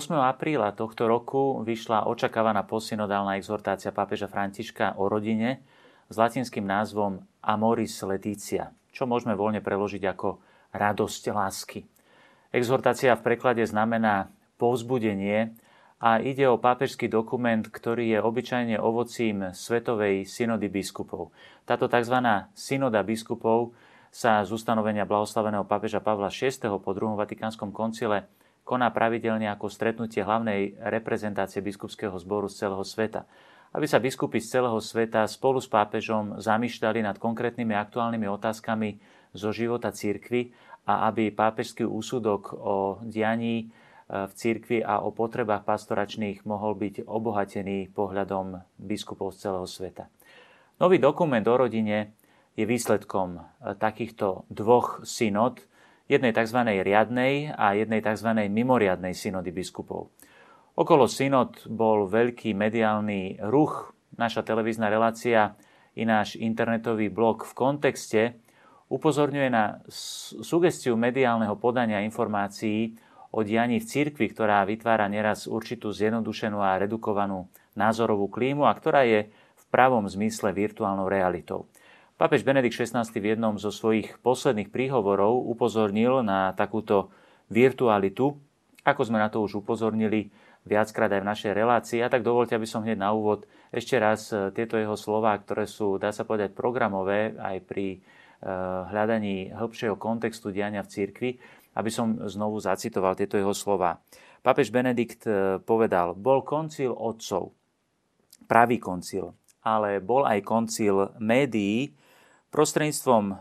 8. 0.00 0.16
apríla 0.16 0.72
tohto 0.72 1.04
roku 1.04 1.60
vyšla 1.60 2.08
očakávaná 2.08 2.64
posynodálna 2.64 3.36
exhortácia 3.36 3.92
pápeža 3.92 4.32
Františka 4.32 4.96
o 4.96 5.12
rodine 5.12 5.60
s 6.08 6.16
latinským 6.16 6.64
názvom 6.64 7.20
Amoris 7.44 8.00
Leticia, 8.08 8.72
čo 8.96 9.04
môžeme 9.04 9.36
voľne 9.36 9.60
preložiť 9.60 10.00
ako 10.08 10.40
radosť 10.72 11.22
lásky. 11.36 11.84
Exhortácia 12.48 13.12
v 13.12 13.28
preklade 13.28 13.60
znamená 13.68 14.32
povzbudenie 14.56 15.52
a 16.00 16.16
ide 16.16 16.48
o 16.48 16.56
pápežský 16.56 17.12
dokument, 17.12 17.60
ktorý 17.60 18.16
je 18.16 18.24
obyčajne 18.24 18.80
ovocím 18.80 19.52
Svetovej 19.52 20.24
synody 20.24 20.72
biskupov. 20.72 21.28
Táto 21.68 21.92
tzv. 21.92 22.16
synoda 22.56 23.04
biskupov 23.04 23.76
sa 24.08 24.40
z 24.48 24.48
ustanovenia 24.48 25.04
blahoslaveného 25.04 25.68
pápeža 25.68 26.00
Pavla 26.00 26.32
VI 26.32 26.56
po 26.80 26.90
druhom 26.96 27.20
Vatikánskom 27.20 27.68
koncile 27.68 28.39
koná 28.70 28.94
pravidelne 28.94 29.50
ako 29.50 29.66
stretnutie 29.66 30.22
hlavnej 30.22 30.78
reprezentácie 30.78 31.58
biskupského 31.58 32.14
zboru 32.22 32.46
z 32.46 32.62
celého 32.62 32.86
sveta. 32.86 33.26
Aby 33.74 33.90
sa 33.90 33.98
biskupy 33.98 34.38
z 34.38 34.62
celého 34.62 34.78
sveta 34.78 35.26
spolu 35.26 35.58
s 35.58 35.66
pápežom 35.66 36.38
zamýšľali 36.38 37.02
nad 37.02 37.18
konkrétnymi 37.18 37.74
aktuálnymi 37.74 38.30
otázkami 38.30 39.02
zo 39.34 39.50
života 39.50 39.90
církvy 39.90 40.54
a 40.86 41.10
aby 41.10 41.34
pápežský 41.34 41.82
úsudok 41.82 42.54
o 42.54 43.02
dianí 43.02 43.54
e, 43.58 44.26
v 44.26 44.32
církvi 44.34 44.86
a 44.86 45.02
o 45.02 45.10
potrebách 45.10 45.66
pastoračných 45.66 46.46
mohol 46.46 46.78
byť 46.78 47.06
obohatený 47.10 47.90
pohľadom 47.90 48.54
biskupov 48.78 49.34
z 49.34 49.50
celého 49.50 49.66
sveta. 49.66 50.06
Nový 50.78 51.02
dokument 51.02 51.42
o 51.46 51.54
rodine 51.58 52.14
je 52.54 52.66
výsledkom 52.66 53.38
e, 53.38 53.42
takýchto 53.78 54.46
dvoch 54.50 55.02
synod, 55.02 55.62
jednej 56.10 56.34
tzv. 56.34 56.58
riadnej 56.66 57.54
a 57.54 57.78
jednej 57.78 58.02
tzv. 58.02 58.34
mimoriadnej 58.50 59.14
synody 59.14 59.54
biskupov. 59.54 60.10
Okolo 60.74 61.06
synod 61.06 61.62
bol 61.70 62.10
veľký 62.10 62.50
mediálny 62.50 63.38
ruch, 63.46 63.94
naša 64.18 64.42
televízna 64.42 64.90
relácia 64.90 65.54
i 65.94 66.02
náš 66.02 66.34
internetový 66.34 67.06
blog 67.14 67.46
v 67.46 67.52
kontexte 67.54 68.22
upozorňuje 68.90 69.48
na 69.54 69.78
sugestiu 70.42 70.98
mediálneho 70.98 71.54
podania 71.54 72.02
informácií 72.02 72.98
o 73.30 73.46
dianí 73.46 73.78
v 73.78 73.86
cirkvi, 73.86 74.26
ktorá 74.34 74.66
vytvára 74.66 75.06
neraz 75.06 75.46
určitú 75.46 75.94
zjednodušenú 75.94 76.58
a 76.58 76.82
redukovanú 76.82 77.46
názorovú 77.78 78.26
klímu 78.26 78.66
a 78.66 78.74
ktorá 78.74 79.06
je 79.06 79.30
v 79.30 79.64
pravom 79.70 80.10
zmysle 80.10 80.50
virtuálnou 80.50 81.06
realitou. 81.06 81.70
Pápež 82.20 82.44
Benedikt 82.44 82.76
XVI 82.76 83.08
v 83.16 83.32
jednom 83.32 83.56
zo 83.56 83.72
svojich 83.72 84.20
posledných 84.20 84.68
príhovorov 84.68 85.40
upozornil 85.40 86.20
na 86.20 86.52
takúto 86.52 87.08
virtualitu, 87.48 88.36
ako 88.84 89.08
sme 89.08 89.16
na 89.16 89.32
to 89.32 89.40
už 89.40 89.64
upozornili 89.64 90.28
viackrát 90.68 91.08
aj 91.16 91.24
v 91.24 91.30
našej 91.32 91.52
relácii. 91.56 92.04
A 92.04 92.12
tak 92.12 92.20
dovolte, 92.20 92.52
aby 92.52 92.68
som 92.68 92.84
hneď 92.84 93.00
na 93.00 93.16
úvod 93.16 93.48
ešte 93.72 93.96
raz 93.96 94.28
e, 94.36 94.52
tieto 94.52 94.76
jeho 94.76 95.00
slova, 95.00 95.32
ktoré 95.32 95.64
sú, 95.64 95.96
dá 95.96 96.12
sa 96.12 96.28
povedať, 96.28 96.52
programové 96.52 97.32
aj 97.40 97.56
pri 97.64 97.96
e, 97.96 97.98
hľadaní 98.92 99.56
hĺbšieho 99.56 99.96
kontextu 99.96 100.52
diania 100.52 100.84
v 100.84 100.92
cirkvi, 100.92 101.30
aby 101.72 101.88
som 101.88 102.20
znovu 102.28 102.60
zacitoval 102.60 103.16
tieto 103.16 103.40
jeho 103.40 103.56
slova. 103.56 103.96
Pápež 104.44 104.68
Benedikt 104.68 105.24
e, 105.24 105.56
povedal, 105.64 106.12
bol 106.12 106.44
koncil 106.44 106.92
otcov, 106.92 107.56
pravý 108.44 108.76
koncil, 108.76 109.32
ale 109.64 110.04
bol 110.04 110.28
aj 110.28 110.44
koncil 110.44 111.16
médií, 111.16 111.96
prostredníctvom, 112.50 113.24
e, 113.30 113.34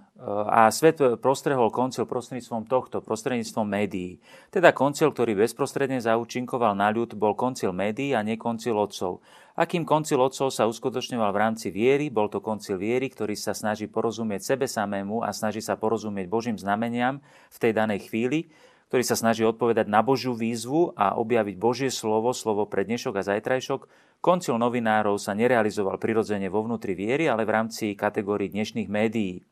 a 0.50 0.70
svet 0.70 1.02
prostrehol 1.22 1.74
koncil 1.74 2.06
prostredníctvom 2.06 2.70
tohto, 2.70 3.02
prostredníctvom 3.02 3.66
médií. 3.66 4.22
Teda 4.54 4.70
koncil, 4.70 5.10
ktorý 5.10 5.34
bezprostredne 5.38 5.98
zaučinkoval 6.02 6.78
na 6.78 6.94
ľud, 6.94 7.18
bol 7.18 7.34
koncil 7.34 7.74
médií 7.74 8.14
a 8.14 8.22
nie 8.22 8.38
koncil 8.38 8.78
otcov. 8.78 9.22
Akým 9.60 9.84
koncil 9.84 10.24
otcov 10.24 10.56
sa 10.56 10.70
uskutočňoval 10.72 11.36
v 11.36 11.42
rámci 11.42 11.68
viery, 11.68 12.08
bol 12.08 12.32
to 12.32 12.40
koncil 12.40 12.80
viery, 12.80 13.12
ktorý 13.12 13.36
sa 13.36 13.52
snaží 13.52 13.92
porozumieť 13.92 14.56
sebe 14.56 14.72
samému 14.72 15.26
a 15.26 15.36
snaží 15.36 15.60
sa 15.60 15.76
porozumieť 15.76 16.32
Božím 16.32 16.56
znameniam 16.56 17.20
v 17.52 17.58
tej 17.60 17.76
danej 17.76 18.08
chvíli, 18.08 18.48
ktorý 18.90 19.04
sa 19.06 19.14
snaží 19.14 19.46
odpovedať 19.46 19.86
na 19.86 20.02
Božiu 20.02 20.34
výzvu 20.34 20.98
a 20.98 21.14
objaviť 21.14 21.56
Božie 21.62 21.92
slovo, 21.94 22.34
slovo 22.34 22.66
pre 22.66 22.88
dnešok 22.88 23.20
a 23.20 23.28
zajtrajšok. 23.36 23.86
Koncil 24.20 24.60
novinárov 24.60 25.16
sa 25.16 25.32
nerealizoval 25.32 25.96
prirodzene 25.96 26.52
vo 26.52 26.68
vnútri 26.68 26.92
viery, 26.92 27.32
ale 27.32 27.48
v 27.48 27.56
rámci 27.56 27.96
kategórií 27.96 28.52
dnešných 28.52 28.92
médií. 28.92 29.48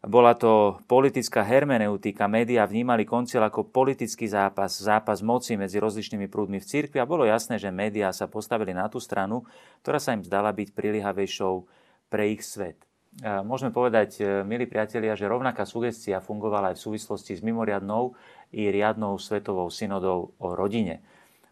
Bola 0.00 0.32
to 0.32 0.80
politická 0.88 1.44
hermeneutika, 1.44 2.24
médiá 2.24 2.64
vnímali 2.64 3.04
koncil 3.04 3.44
ako 3.44 3.68
politický 3.68 4.24
zápas, 4.24 4.80
zápas 4.80 5.20
moci 5.20 5.60
medzi 5.60 5.76
rozličnými 5.80 6.32
prúdmi 6.32 6.60
v 6.60 6.68
cirkvi 6.68 6.96
a 7.00 7.08
bolo 7.08 7.28
jasné, 7.28 7.60
že 7.60 7.68
médiá 7.68 8.12
sa 8.12 8.24
postavili 8.24 8.72
na 8.72 8.88
tú 8.88 9.00
stranu, 9.00 9.44
ktorá 9.84 10.00
sa 10.00 10.16
im 10.16 10.24
zdala 10.24 10.52
byť 10.52 10.72
prilihavejšou 10.72 11.54
pre 12.08 12.32
ich 12.32 12.44
svet. 12.44 12.80
Môžeme 13.22 13.70
povedať, 13.70 14.18
e, 14.18 14.42
milí 14.42 14.66
priatelia, 14.66 15.14
že 15.14 15.30
rovnaká 15.30 15.62
sugestia 15.62 16.18
fungovala 16.18 16.74
aj 16.74 16.82
v 16.82 16.84
súvislosti 16.90 17.38
s 17.38 17.46
mimoriadnou 17.46 18.10
i 18.50 18.66
riadnou 18.74 19.14
svetovou 19.22 19.70
synodou 19.70 20.34
o 20.42 20.48
rodine. 20.56 20.98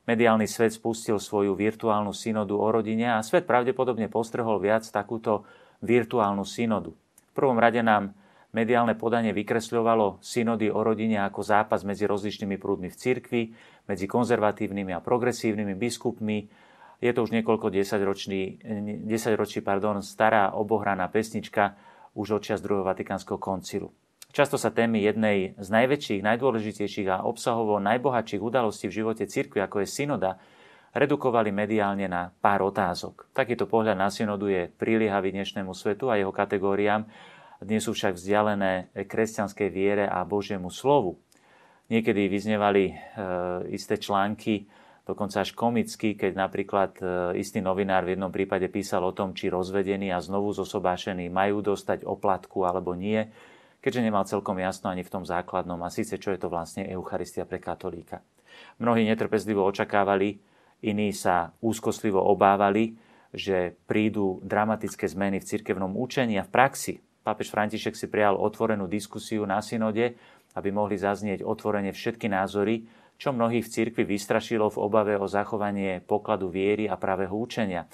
Mediálny 0.03 0.51
svet 0.51 0.75
spustil 0.75 1.23
svoju 1.23 1.55
virtuálnu 1.55 2.11
synodu 2.11 2.59
o 2.59 2.69
rodine 2.75 3.15
a 3.15 3.23
svet 3.23 3.47
pravdepodobne 3.47 4.11
postrehol 4.11 4.59
viac 4.59 4.83
takúto 4.91 5.47
virtuálnu 5.79 6.43
synodu. 6.43 6.91
V 7.31 7.33
prvom 7.33 7.55
rade 7.55 7.79
nám 7.87 8.11
mediálne 8.51 8.99
podanie 8.99 9.31
vykresľovalo 9.31 10.19
synody 10.19 10.75
o 10.75 10.83
rodine 10.83 11.23
ako 11.23 11.41
zápas 11.47 11.87
medzi 11.87 12.11
rozličnými 12.11 12.59
prúdmi 12.59 12.91
v 12.91 12.99
cirkvi, 12.99 13.43
medzi 13.87 14.11
konzervatívnymi 14.11 14.91
a 14.91 15.01
progresívnymi 15.01 15.75
biskupmi. 15.79 16.51
Je 16.99 17.11
to 17.15 17.23
už 17.23 17.31
niekoľko 17.39 17.71
desaťročí, 17.71 18.63
desaťročí 19.07 19.63
pardon, 19.63 20.03
stará 20.03 20.51
obohraná 20.55 21.07
pesnička 21.11 21.79
už 22.19 22.39
od 22.39 22.43
čas 22.43 22.59
druhého 22.59 22.85
Vatikánskeho 22.85 23.39
koncilu. 23.39 23.95
Často 24.33 24.57
sa 24.57 24.73
témy 24.73 25.05
jednej 25.05 25.53
z 25.61 25.69
najväčších, 25.69 26.25
najdôležitejších 26.25 27.09
a 27.13 27.21
obsahovo 27.29 27.77
najbohatších 27.85 28.41
udalostí 28.41 28.89
v 28.89 29.05
živote 29.05 29.29
cirkvi, 29.29 29.61
ako 29.61 29.85
je 29.85 29.93
synoda, 29.93 30.41
redukovali 30.97 31.53
mediálne 31.53 32.09
na 32.09 32.33
pár 32.41 32.65
otázok. 32.65 33.29
Takýto 33.37 33.69
pohľad 33.69 33.93
na 33.93 34.09
synodu 34.09 34.49
je 34.49 34.73
priliehavý 34.73 35.37
dnešnému 35.37 35.77
svetu 35.77 36.09
a 36.09 36.17
jeho 36.17 36.33
kategóriám, 36.33 37.05
dnes 37.61 37.85
sú 37.85 37.93
však 37.93 38.17
vzdialené 38.17 38.89
kresťanskej 39.05 39.69
viere 39.69 40.09
a 40.09 40.25
Božiemu 40.25 40.73
slovu. 40.73 41.21
Niekedy 41.93 42.33
vyznevali 42.33 42.89
e, 42.89 42.95
isté 43.77 44.01
články, 44.01 44.65
dokonca 45.05 45.45
až 45.45 45.53
komicky, 45.53 46.17
keď 46.17 46.33
napríklad 46.41 46.97
e, 46.97 47.05
istý 47.37 47.61
novinár 47.61 48.09
v 48.09 48.17
jednom 48.17 48.33
prípade 48.33 48.65
písal 48.73 49.05
o 49.05 49.13
tom, 49.13 49.37
či 49.37 49.53
rozvedení 49.53 50.09
a 50.09 50.25
znovu 50.25 50.57
zosobášení 50.57 51.29
majú 51.29 51.61
dostať 51.61 52.09
oplatku 52.09 52.65
alebo 52.65 52.97
nie 52.97 53.29
keďže 53.83 54.05
nemal 54.07 54.25
celkom 54.25 54.57
jasno 54.63 54.89
ani 54.89 55.03
v 55.03 55.13
tom 55.13 55.27
základnom, 55.27 55.83
a 55.83 55.91
síce 55.91 56.17
čo 56.17 56.31
je 56.31 56.39
to 56.39 56.49
vlastne 56.49 56.87
Eucharistia 56.87 57.43
pre 57.45 57.59
katolíka. 57.59 58.23
Mnohí 58.79 59.03
netrpezlivo 59.05 59.67
očakávali, 59.67 60.39
iní 60.87 61.11
sa 61.11 61.51
úzkostlivo 61.59 62.23
obávali, 62.23 62.95
že 63.35 63.75
prídu 63.89 64.39
dramatické 64.45 65.09
zmeny 65.09 65.41
v 65.43 65.49
cirkevnom 65.49 65.97
učení 65.99 66.39
a 66.39 66.47
v 66.47 66.53
praxi. 66.53 66.95
Pápež 67.23 67.51
František 67.51 67.97
si 67.97 68.07
prijal 68.07 68.39
otvorenú 68.39 68.87
diskusiu 68.87 69.43
na 69.49 69.65
synode, 69.65 70.15
aby 70.53 70.69
mohli 70.69 71.01
zaznieť 71.01 71.41
otvorene 71.43 71.91
všetky 71.91 72.29
názory, 72.29 72.85
čo 73.17 73.33
mnohých 73.33 73.65
v 73.65 73.73
cirkvi 73.73 74.05
vystrašilo 74.05 74.69
v 74.69 74.81
obave 74.83 75.15
o 75.17 75.31
zachovanie 75.31 76.03
pokladu 76.03 76.51
viery 76.51 76.91
a 76.91 76.99
pravého 76.99 77.33
učenia. 77.33 77.87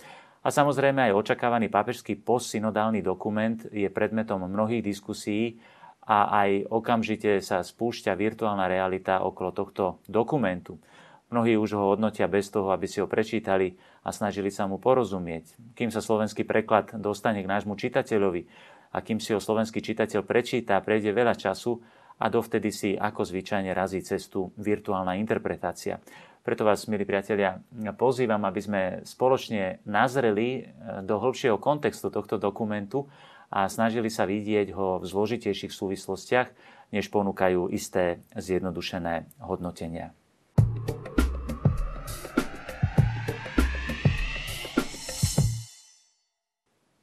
A 0.43 0.49
samozrejme 0.49 1.11
aj 1.11 1.19
očakávaný 1.19 1.69
pápežský 1.69 2.19
postsynodálny 2.25 3.05
dokument 3.05 3.59
je 3.69 3.87
predmetom 3.93 4.49
mnohých 4.49 4.81
diskusí 4.81 5.61
a 6.09 6.33
aj 6.45 6.73
okamžite 6.73 7.45
sa 7.45 7.61
spúšťa 7.61 8.17
virtuálna 8.17 8.65
realita 8.65 9.21
okolo 9.21 9.53
tohto 9.53 10.01
dokumentu. 10.09 10.81
Mnohí 11.29 11.61
už 11.61 11.77
ho 11.77 11.93
hodnotia 11.93 12.25
bez 12.25 12.49
toho, 12.49 12.73
aby 12.73 12.89
si 12.89 13.05
ho 13.05 13.07
prečítali 13.07 13.77
a 14.01 14.09
snažili 14.09 14.49
sa 14.49 14.65
mu 14.65 14.81
porozumieť. 14.81 15.77
Kým 15.77 15.93
sa 15.93 16.01
slovenský 16.01 16.49
preklad 16.49 16.97
dostane 16.97 17.45
k 17.45 17.51
nášmu 17.53 17.77
čitateľovi 17.77 18.49
a 18.97 19.05
kým 19.05 19.21
si 19.21 19.37
ho 19.37 19.41
slovenský 19.41 19.85
čitateľ 19.85 20.25
prečíta, 20.25 20.81
prejde 20.81 21.13
veľa 21.13 21.37
času 21.37 21.77
a 22.17 22.33
dovtedy 22.33 22.73
si 22.73 22.91
ako 22.97 23.29
zvyčajne 23.29 23.77
razí 23.77 24.01
cestu 24.01 24.57
virtuálna 24.57 25.21
interpretácia. 25.21 26.01
Preto 26.41 26.65
vás, 26.65 26.89
milí 26.89 27.05
priatelia, 27.05 27.61
pozývam, 27.93 28.41
aby 28.49 28.61
sme 28.65 28.83
spoločne 29.05 29.85
nazreli 29.85 30.65
do 31.05 31.21
hĺbšieho 31.21 31.61
kontextu 31.61 32.09
tohto 32.09 32.41
dokumentu 32.41 33.05
a 33.49 33.69
snažili 33.69 34.13
sa 34.13 34.29
vidieť 34.29 34.73
ho 34.77 35.01
v 35.01 35.09
zložitejších 35.09 35.73
súvislostiach, 35.73 36.49
než 36.93 37.13
ponúkajú 37.13 37.69
isté 37.69 38.25
zjednodušené 38.37 39.29
hodnotenia. 39.45 40.17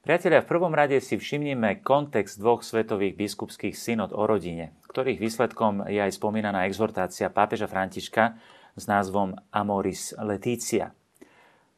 Priatelia, 0.06 0.46
v 0.46 0.52
prvom 0.54 0.70
rade 0.70 1.02
si 1.02 1.18
všimnime 1.18 1.82
kontext 1.82 2.38
dvoch 2.38 2.62
svetových 2.62 3.18
biskupských 3.18 3.74
synod 3.74 4.14
o 4.14 4.30
rodine, 4.30 4.78
ktorých 4.86 5.18
výsledkom 5.18 5.90
je 5.90 5.98
aj 5.98 6.14
spomínaná 6.14 6.70
exhortácia 6.70 7.26
pápeža 7.34 7.66
Františka 7.66 8.38
s 8.78 8.86
názvom 8.86 9.34
Amoris 9.50 10.14
Leticia. 10.22 10.94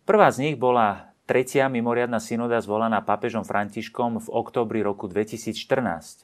Prvá 0.04 0.28
z 0.28 0.44
nich 0.44 0.56
bola 0.60 1.16
tretia 1.28 1.68
mimoriadna 1.68 2.24
synoda 2.24 2.64
zvolaná 2.64 3.04
pápežom 3.04 3.44
Františkom 3.44 4.24
v 4.24 4.28
oktobri 4.32 4.80
roku 4.80 5.12
2014. 5.12 6.24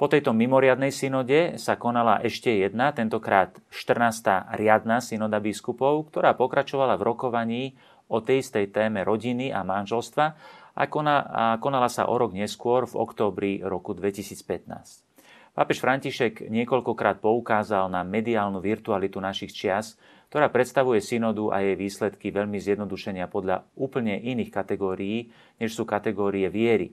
Po 0.00 0.08
tejto 0.08 0.32
mimoriadnej 0.32 0.88
synode 0.88 1.60
sa 1.60 1.76
konala 1.76 2.16
ešte 2.24 2.56
jedna, 2.56 2.96
tentokrát 2.96 3.52
14. 3.68 4.56
riadna 4.56 5.04
synoda 5.04 5.36
biskupov, 5.36 6.08
ktorá 6.08 6.32
pokračovala 6.32 6.96
v 6.96 7.02
rokovaní 7.04 7.62
o 8.08 8.24
tej 8.24 8.40
istej 8.40 8.72
téme 8.72 9.04
rodiny 9.04 9.52
a 9.52 9.60
manželstva 9.68 10.26
a, 10.72 10.84
konala 11.60 11.88
sa 11.92 12.08
o 12.08 12.16
rok 12.16 12.32
neskôr 12.32 12.88
v 12.88 12.94
októbri 12.96 13.52
roku 13.60 13.92
2015. 13.92 15.04
Pápež 15.58 15.82
František 15.82 16.46
niekoľkokrát 16.46 17.18
poukázal 17.18 17.90
na 17.90 18.06
mediálnu 18.06 18.62
virtualitu 18.62 19.18
našich 19.18 19.50
čias, 19.50 19.98
ktorá 20.28 20.52
predstavuje 20.52 21.00
synodu 21.00 21.48
a 21.56 21.64
jej 21.64 21.76
výsledky 21.76 22.28
veľmi 22.28 22.60
zjednodušenia 22.60 23.32
podľa 23.32 23.64
úplne 23.80 24.20
iných 24.20 24.52
kategórií, 24.52 25.32
než 25.56 25.72
sú 25.72 25.88
kategórie 25.88 26.52
viery. 26.52 26.92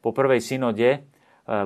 Po 0.00 0.16
prvej 0.16 0.40
synode 0.40 0.88
e, 0.88 1.00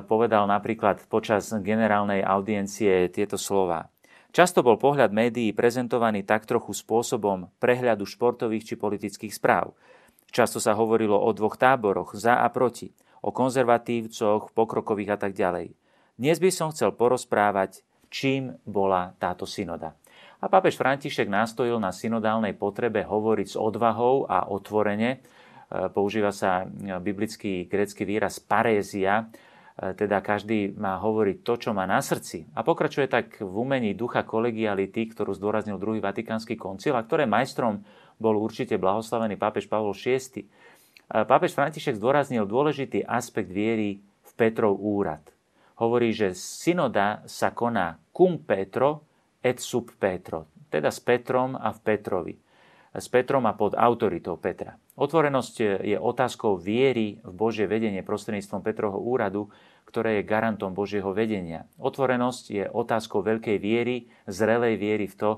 povedal 0.03 0.45
napríklad 0.45 1.07
počas 1.07 1.49
generálnej 1.49 2.21
audiencie 2.21 3.07
tieto 3.07 3.39
slova. 3.39 3.87
Často 4.35 4.61
bol 4.61 4.75
pohľad 4.75 5.15
médií 5.15 5.55
prezentovaný 5.55 6.27
tak 6.27 6.43
trochu 6.43 6.75
spôsobom 6.75 7.49
prehľadu 7.57 8.03
športových 8.03 8.67
či 8.69 8.75
politických 8.75 9.33
správ. 9.33 9.73
Často 10.29 10.59
sa 10.59 10.75
hovorilo 10.75 11.15
o 11.15 11.31
dvoch 11.31 11.55
táboroch, 11.55 12.13
za 12.13 12.43
a 12.43 12.47
proti, 12.51 12.91
o 13.23 13.31
konzervatívcoch, 13.31 14.51
pokrokových 14.51 15.15
a 15.15 15.17
tak 15.17 15.33
ďalej. 15.33 15.73
Dnes 16.19 16.37
by 16.43 16.51
som 16.51 16.69
chcel 16.75 16.91
porozprávať, 16.93 17.81
čím 18.11 18.59
bola 18.67 19.15
táto 19.17 19.47
synoda. 19.47 19.95
A 20.37 20.45
pápež 20.45 20.77
František 20.77 21.25
nastojil 21.25 21.81
na 21.81 21.89
synodálnej 21.89 22.53
potrebe 22.53 23.01
hovoriť 23.01 23.47
s 23.53 23.57
odvahou 23.57 24.29
a 24.29 24.45
otvorene. 24.53 25.17
E, 25.17 25.17
používa 25.89 26.29
sa 26.29 26.69
biblický 27.01 27.65
grecký 27.65 28.05
výraz 28.05 28.37
parézia, 28.37 29.25
e, 29.73 29.97
teda 29.97 30.21
každý 30.21 30.77
má 30.77 31.01
hovoriť 31.01 31.37
to, 31.41 31.53
čo 31.57 31.69
má 31.73 31.89
na 31.89 31.97
srdci. 32.05 32.45
A 32.53 32.61
pokračuje 32.61 33.09
tak 33.09 33.41
v 33.41 33.49
umení 33.49 33.97
ducha 33.97 34.21
kolegiality, 34.21 35.09
ktorú 35.09 35.33
zdôraznil 35.33 35.81
druhý 35.81 35.97
Vatikánsky 35.97 36.53
koncil 36.53 36.93
a 36.93 37.01
ktoré 37.01 37.25
majstrom 37.25 37.81
bol 38.21 38.37
určite 38.37 38.77
blahoslavený 38.77 39.41
pápež 39.41 39.65
Pavol 39.65 39.97
VI. 39.97 40.21
E, 40.21 40.45
pápež 41.25 41.57
František 41.57 41.97
zdôraznil 41.97 42.45
dôležitý 42.45 43.01
aspekt 43.09 43.49
viery 43.49 44.05
v 44.21 44.31
Petrov 44.37 44.77
úrad– 44.77 45.25
hovorí, 45.77 46.13
že 46.13 46.33
synoda 46.33 47.21
sa 47.29 47.53
koná 47.53 48.01
cum 48.13 48.41
Petro 48.41 49.06
et 49.43 49.57
sub 49.61 49.93
Petro, 49.97 50.49
teda 50.69 50.91
s 50.91 50.99
Petrom 50.99 51.55
a 51.55 51.71
v 51.71 51.79
Petrovi. 51.81 52.35
S 52.97 53.07
Petrom 53.13 53.45
a 53.45 53.53
pod 53.53 53.77
autoritou 53.77 54.41
Petra. 54.41 54.73
Otvorenosť 54.97 55.85
je 55.85 55.97
otázkou 56.01 56.57
viery 56.57 57.21
v 57.21 57.33
Božie 57.35 57.69
vedenie 57.69 58.01
prostredníctvom 58.01 58.65
Petrovho 58.65 58.97
úradu, 58.97 59.53
ktoré 59.85 60.19
je 60.19 60.29
garantom 60.29 60.73
Božieho 60.73 61.13
vedenia. 61.13 61.69
Otvorenosť 61.77 62.43
je 62.49 62.65
otázkou 62.65 63.21
veľkej 63.21 63.61
viery, 63.61 64.09
zrelej 64.25 64.81
viery 64.81 65.05
v 65.05 65.15
to, 65.15 65.31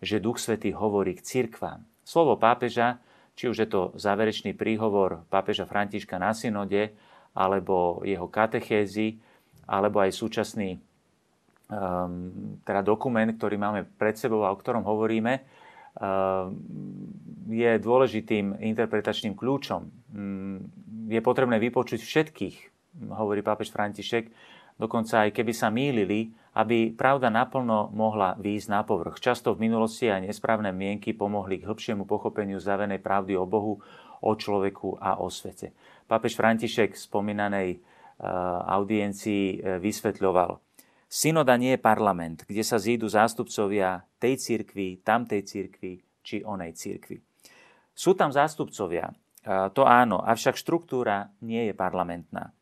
že 0.00 0.22
Duch 0.22 0.38
Svetý 0.38 0.70
hovorí 0.70 1.18
k 1.18 1.26
cirkvám. 1.26 1.82
Slovo 2.06 2.38
pápeža, 2.38 3.02
či 3.34 3.50
už 3.50 3.66
je 3.66 3.68
to 3.68 3.90
záverečný 3.98 4.54
príhovor 4.54 5.26
pápeža 5.28 5.66
Františka 5.66 6.16
na 6.16 6.30
synode, 6.30 6.94
alebo 7.34 8.02
jeho 8.06 8.30
katechézy, 8.30 9.18
alebo 9.66 10.02
aj 10.02 10.14
súčasný 10.14 10.82
teda 12.66 12.80
dokument, 12.82 13.30
ktorý 13.30 13.54
máme 13.54 13.86
pred 13.86 14.18
sebou 14.18 14.42
a 14.42 14.50
o 14.50 14.58
ktorom 14.58 14.82
hovoríme, 14.82 15.38
um, 15.38 16.58
je 17.46 17.70
dôležitým 17.78 18.58
interpretačným 18.58 19.38
kľúčom. 19.38 19.80
Um, 20.10 20.66
je 21.06 21.20
potrebné 21.22 21.62
vypočuť 21.62 22.02
všetkých, 22.02 22.56
hovorí 23.14 23.42
pápež 23.42 23.70
František, 23.70 24.30
dokonca 24.78 25.26
aj 25.26 25.30
keby 25.34 25.52
sa 25.54 25.70
mýlili, 25.70 26.34
aby 26.58 26.90
pravda 26.90 27.30
naplno 27.30 27.94
mohla 27.94 28.34
výjsť 28.34 28.68
na 28.70 28.82
povrch. 28.82 29.22
Často 29.22 29.54
v 29.54 29.70
minulosti 29.70 30.10
aj 30.10 30.26
nesprávne 30.26 30.74
mienky 30.74 31.14
pomohli 31.14 31.62
k 31.62 31.66
hĺbšiemu 31.70 32.02
pochopeniu 32.06 32.58
zavenej 32.58 32.98
pravdy 32.98 33.38
o 33.38 33.46
Bohu, 33.46 33.78
o 34.20 34.32
človeku 34.34 34.98
a 34.98 35.22
o 35.22 35.30
svete. 35.30 35.70
Pápež 36.10 36.34
František 36.34 36.98
spomínanej 36.98 37.78
Eh, 38.20 38.28
audiencii 38.76 39.44
eh, 39.56 39.80
vysvetľoval. 39.80 40.69
Synoda 41.10 41.58
nie 41.58 41.74
je 41.74 41.82
parlament, 41.82 42.46
kde 42.46 42.62
sa 42.62 42.78
zídu 42.78 43.10
zástupcovia 43.10 44.06
tej 44.22 44.38
cirkvi, 44.38 45.02
tamtej 45.02 45.42
cirkvi 45.42 45.98
či 46.22 46.46
onej 46.46 46.78
cirkvi. 46.78 47.18
Sú 47.90 48.14
tam 48.14 48.30
zástupcovia, 48.30 49.10
to 49.74 49.82
áno, 49.82 50.22
avšak 50.22 50.54
štruktúra 50.54 51.34
nie 51.42 51.66
je 51.66 51.74
parlamentná. 51.74 52.54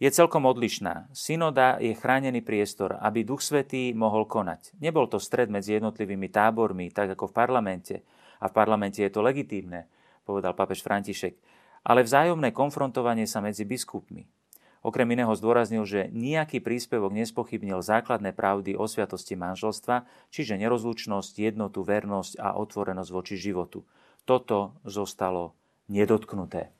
Je 0.00 0.10
celkom 0.10 0.48
odlišná. 0.48 1.12
Synoda 1.14 1.78
je 1.78 1.92
chránený 1.94 2.42
priestor, 2.42 2.98
aby 2.98 3.22
Duch 3.22 3.44
Svetý 3.44 3.94
mohol 3.94 4.26
konať. 4.26 4.74
Nebol 4.82 5.06
to 5.06 5.20
stred 5.22 5.52
medzi 5.52 5.78
jednotlivými 5.78 6.26
tábormi, 6.32 6.90
tak 6.90 7.14
ako 7.14 7.30
v 7.30 7.36
parlamente. 7.36 7.96
A 8.42 8.50
v 8.50 8.56
parlamente 8.56 8.98
je 8.98 9.12
to 9.12 9.22
legitímne, 9.22 9.86
povedal 10.26 10.58
papež 10.58 10.82
František. 10.82 11.38
Ale 11.86 12.02
vzájomné 12.02 12.50
konfrontovanie 12.50 13.30
sa 13.30 13.38
medzi 13.38 13.62
biskupmi. 13.62 14.26
Okrem 14.82 15.06
iného 15.14 15.30
zdôraznil, 15.30 15.86
že 15.86 16.10
nejaký 16.10 16.58
príspevok 16.58 17.14
nespochybnil 17.14 17.86
základné 17.86 18.34
pravdy 18.34 18.74
o 18.74 18.90
sviatosti 18.90 19.38
manželstva, 19.38 20.04
čiže 20.34 20.58
nerozlučnosť, 20.58 21.38
jednotu, 21.38 21.86
vernosť 21.86 22.42
a 22.42 22.58
otvorenosť 22.58 23.10
voči 23.14 23.38
životu. 23.38 23.86
Toto 24.26 24.74
zostalo 24.82 25.54
nedotknuté. 25.86 26.74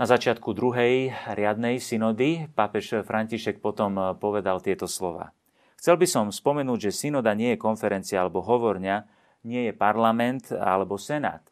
Na 0.00 0.08
začiatku 0.08 0.50
druhej 0.50 1.14
riadnej 1.36 1.78
synody 1.78 2.50
pápež 2.58 3.06
František 3.06 3.62
potom 3.62 4.16
povedal 4.18 4.58
tieto 4.58 4.90
slova. 4.90 5.30
Chcel 5.78 5.94
by 5.94 6.06
som 6.10 6.26
spomenúť, 6.28 6.90
že 6.90 7.06
synoda 7.06 7.32
nie 7.38 7.54
je 7.54 7.62
konferencia 7.62 8.20
alebo 8.20 8.42
hovorňa, 8.42 9.04
nie 9.46 9.70
je 9.70 9.72
parlament 9.72 10.52
alebo 10.52 11.00
senát, 11.00 11.44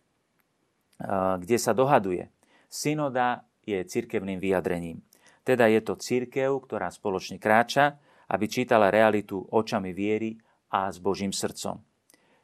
kde 1.40 1.56
sa 1.60 1.72
dohaduje. 1.72 2.28
Synoda 2.68 3.48
je 3.64 3.80
cirkevným 3.84 4.40
vyjadrením. 4.40 5.04
Teda 5.48 5.64
je 5.64 5.80
to 5.80 5.96
církev, 5.96 6.60
ktorá 6.60 6.92
spoločne 6.92 7.40
kráča, 7.40 7.96
aby 8.28 8.44
čítala 8.52 8.92
realitu 8.92 9.40
očami 9.48 9.96
viery 9.96 10.36
a 10.68 10.92
s 10.92 11.00
Božím 11.00 11.32
srdcom. 11.32 11.80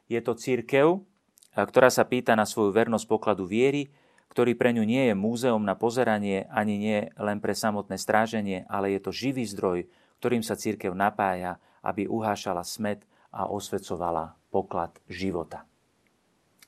Je 0.09 0.17
to 0.25 0.33
církev, 0.33 1.05
ktorá 1.53 1.93
sa 1.93 2.09
pýta 2.09 2.33
na 2.33 2.49
svoju 2.49 2.73
vernosť 2.73 3.05
pokladu 3.05 3.45
viery, 3.45 3.93
ktorý 4.33 4.57
pre 4.57 4.73
ňu 4.73 4.81
nie 4.89 5.05
je 5.05 5.13
múzeum 5.13 5.61
na 5.61 5.77
pozeranie 5.77 6.49
ani 6.49 6.81
nie 6.81 6.99
len 7.21 7.37
pre 7.37 7.53
samotné 7.53 8.01
stráženie, 8.01 8.65
ale 8.65 8.97
je 8.97 8.99
to 9.05 9.13
živý 9.13 9.45
zdroj, 9.45 9.85
ktorým 10.17 10.41
sa 10.41 10.57
církev 10.57 10.89
napája, 10.97 11.61
aby 11.85 12.09
uhášala 12.09 12.65
smet 12.65 13.05
a 13.29 13.45
osvecovala 13.45 14.33
poklad 14.49 14.97
života. 15.05 15.61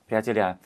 Priatelia, 0.05 0.61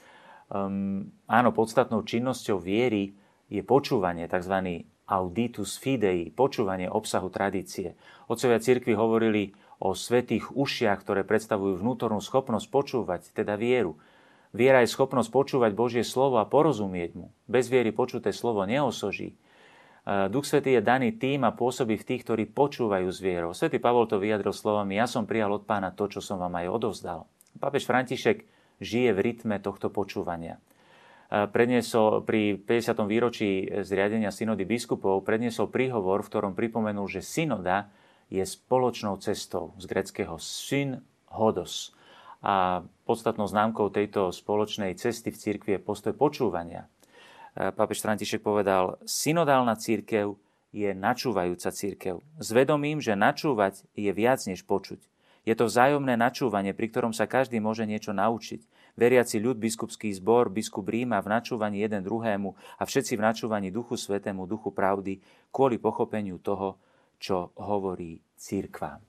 um, 0.51 1.07
áno, 1.31 1.49
podstatnou 1.55 2.03
činnosťou 2.03 2.59
viery 2.59 3.15
je 3.47 3.63
počúvanie, 3.63 4.27
tzv 4.27 4.83
auditus 5.11 5.75
fidei, 5.75 6.31
počúvanie 6.31 6.87
obsahu 6.87 7.27
tradície. 7.27 7.99
Otcovia 8.31 8.63
cirkvi 8.63 8.95
hovorili 8.95 9.51
o 9.83 9.91
svetých 9.91 10.55
ušiach, 10.55 11.03
ktoré 11.03 11.27
predstavujú 11.27 11.83
vnútornú 11.83 12.23
schopnosť 12.23 12.67
počúvať, 12.71 13.21
teda 13.35 13.59
vieru. 13.59 13.99
Viera 14.55 14.79
je 14.79 14.93
schopnosť 14.93 15.27
počúvať 15.27 15.71
Božie 15.75 16.07
slovo 16.07 16.39
a 16.39 16.47
porozumieť 16.47 17.11
mu. 17.19 17.27
Bez 17.51 17.67
viery 17.67 17.91
počuté 17.91 18.31
slovo 18.31 18.63
neosoží. 18.63 19.35
E, 19.35 19.35
Duch 20.31 20.47
Svetý 20.47 20.79
je 20.79 20.83
daný 20.83 21.15
tým 21.15 21.43
a 21.43 21.55
pôsobí 21.55 21.99
v 21.99 22.07
tých, 22.07 22.23
ktorí 22.23 22.47
počúvajú 22.51 23.07
s 23.11 23.19
vierou. 23.19 23.51
Svetý 23.51 23.83
Pavol 23.83 24.07
to 24.07 24.19
vyjadril 24.19 24.55
slovami, 24.55 24.95
ja 24.95 25.07
som 25.07 25.27
prijal 25.27 25.51
od 25.55 25.67
pána 25.67 25.91
to, 25.91 26.07
čo 26.07 26.23
som 26.23 26.39
vám 26.39 26.55
aj 26.63 26.67
odovzdal. 26.67 27.19
Pápež 27.59 27.83
František 27.83 28.43
žije 28.79 29.11
v 29.11 29.19
rytme 29.19 29.59
tohto 29.59 29.91
počúvania 29.91 30.59
predniesol 31.31 32.27
pri 32.27 32.59
50. 32.59 33.07
výročí 33.07 33.71
zriadenia 33.87 34.35
synody 34.35 34.67
biskupov, 34.67 35.23
predniesol 35.23 35.71
príhovor, 35.71 36.27
v 36.27 36.29
ktorom 36.29 36.53
pripomenul, 36.53 37.07
že 37.07 37.23
synoda 37.23 37.87
je 38.27 38.43
spoločnou 38.43 39.15
cestou 39.23 39.71
z 39.79 39.87
greckého 39.87 40.35
syn 40.35 40.99
hodos. 41.31 41.95
A 42.43 42.83
podstatnou 43.07 43.47
známkou 43.47 43.87
tejto 43.93 44.35
spoločnej 44.35 44.97
cesty 44.99 45.31
v 45.31 45.39
cirkvi 45.39 45.71
je 45.77 45.85
postoj 45.85 46.11
počúvania. 46.11 46.91
Pápež 47.55 48.03
František 48.03 48.43
povedal, 48.43 48.99
synodálna 49.03 49.75
církev 49.79 50.35
je 50.71 50.95
načúvajúca 50.95 51.69
církev. 51.71 52.23
S 52.39 52.49
vedomím, 52.55 53.03
že 53.03 53.15
načúvať 53.15 53.83
je 53.91 54.11
viac 54.15 54.39
než 54.47 54.63
počuť. 54.63 55.03
Je 55.43 55.53
to 55.55 55.67
vzájomné 55.67 56.15
načúvanie, 56.15 56.71
pri 56.71 56.87
ktorom 56.87 57.11
sa 57.11 57.27
každý 57.27 57.59
môže 57.59 57.83
niečo 57.83 58.15
naučiť. 58.15 58.63
Veriaci 58.99 59.39
ľud, 59.39 59.59
biskupský 59.59 60.11
zbor, 60.11 60.51
biskup 60.51 60.87
Ríma 60.87 61.23
v 61.23 61.31
načúvaní 61.31 61.83
jeden 61.83 62.03
druhému 62.03 62.55
a 62.79 62.83
všetci 62.83 63.15
v 63.15 63.23
načúvaní 63.23 63.69
Duchu 63.71 63.95
Svetému, 63.95 64.47
Duchu 64.47 64.71
Pravdy, 64.71 65.19
kvôli 65.51 65.79
pochopeniu 65.79 66.39
toho, 66.39 66.79
čo 67.21 67.55
hovorí 67.55 68.19
církva. 68.35 68.99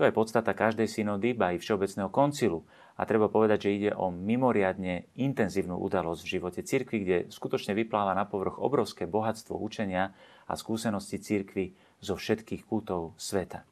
To 0.00 0.08
je 0.08 0.16
podstata 0.16 0.56
každej 0.56 0.88
synody, 0.88 1.36
ba 1.36 1.52
i 1.52 1.60
Všeobecného 1.60 2.08
koncilu. 2.08 2.64
A 2.96 3.04
treba 3.04 3.28
povedať, 3.28 3.68
že 3.68 3.76
ide 3.76 3.90
o 3.92 4.08
mimoriadne 4.08 5.12
intenzívnu 5.16 5.76
udalosť 5.76 6.20
v 6.24 6.32
živote 6.36 6.60
cirkvi, 6.64 6.96
kde 7.04 7.16
skutočne 7.28 7.76
vypláva 7.76 8.16
na 8.16 8.24
povrch 8.24 8.56
obrovské 8.56 9.04
bohatstvo 9.04 9.60
učenia 9.60 10.16
a 10.48 10.52
skúsenosti 10.56 11.20
cirkvi 11.20 11.76
zo 12.00 12.16
všetkých 12.16 12.64
kútov 12.64 13.12
sveta. 13.20 13.69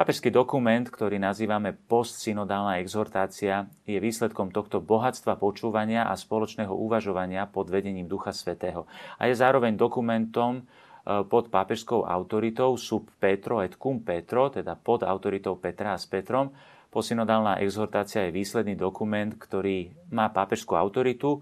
Papežský 0.00 0.32
dokument, 0.32 0.88
ktorý 0.88 1.20
nazývame 1.20 1.76
postsynodálna 1.76 2.80
exhortácia, 2.80 3.68
je 3.84 4.00
výsledkom 4.00 4.48
tohto 4.48 4.80
bohatstva 4.80 5.36
počúvania 5.36 6.08
a 6.08 6.16
spoločného 6.16 6.72
uvažovania 6.72 7.44
pod 7.44 7.68
vedením 7.68 8.08
Ducha 8.08 8.32
Svetého. 8.32 8.88
A 9.20 9.28
je 9.28 9.36
zároveň 9.36 9.76
dokumentom, 9.76 10.64
E, 11.00 11.24
pod 11.24 11.48
pápežskou 11.48 12.04
autoritou 12.04 12.76
sub 12.76 13.08
Petro 13.16 13.64
et 13.64 13.72
cum 13.76 14.04
Petro, 14.04 14.52
teda 14.52 14.76
pod 14.76 15.02
autoritou 15.02 15.56
Petra 15.56 15.96
a 15.96 15.98
s 15.98 16.04
Petrom. 16.04 16.52
Posynodálna 16.90 17.62
exhortácia 17.62 18.26
je 18.28 18.34
výsledný 18.34 18.74
dokument, 18.74 19.30
ktorý 19.32 19.94
má 20.12 20.28
pápežskú 20.28 20.76
autoritu, 20.76 21.40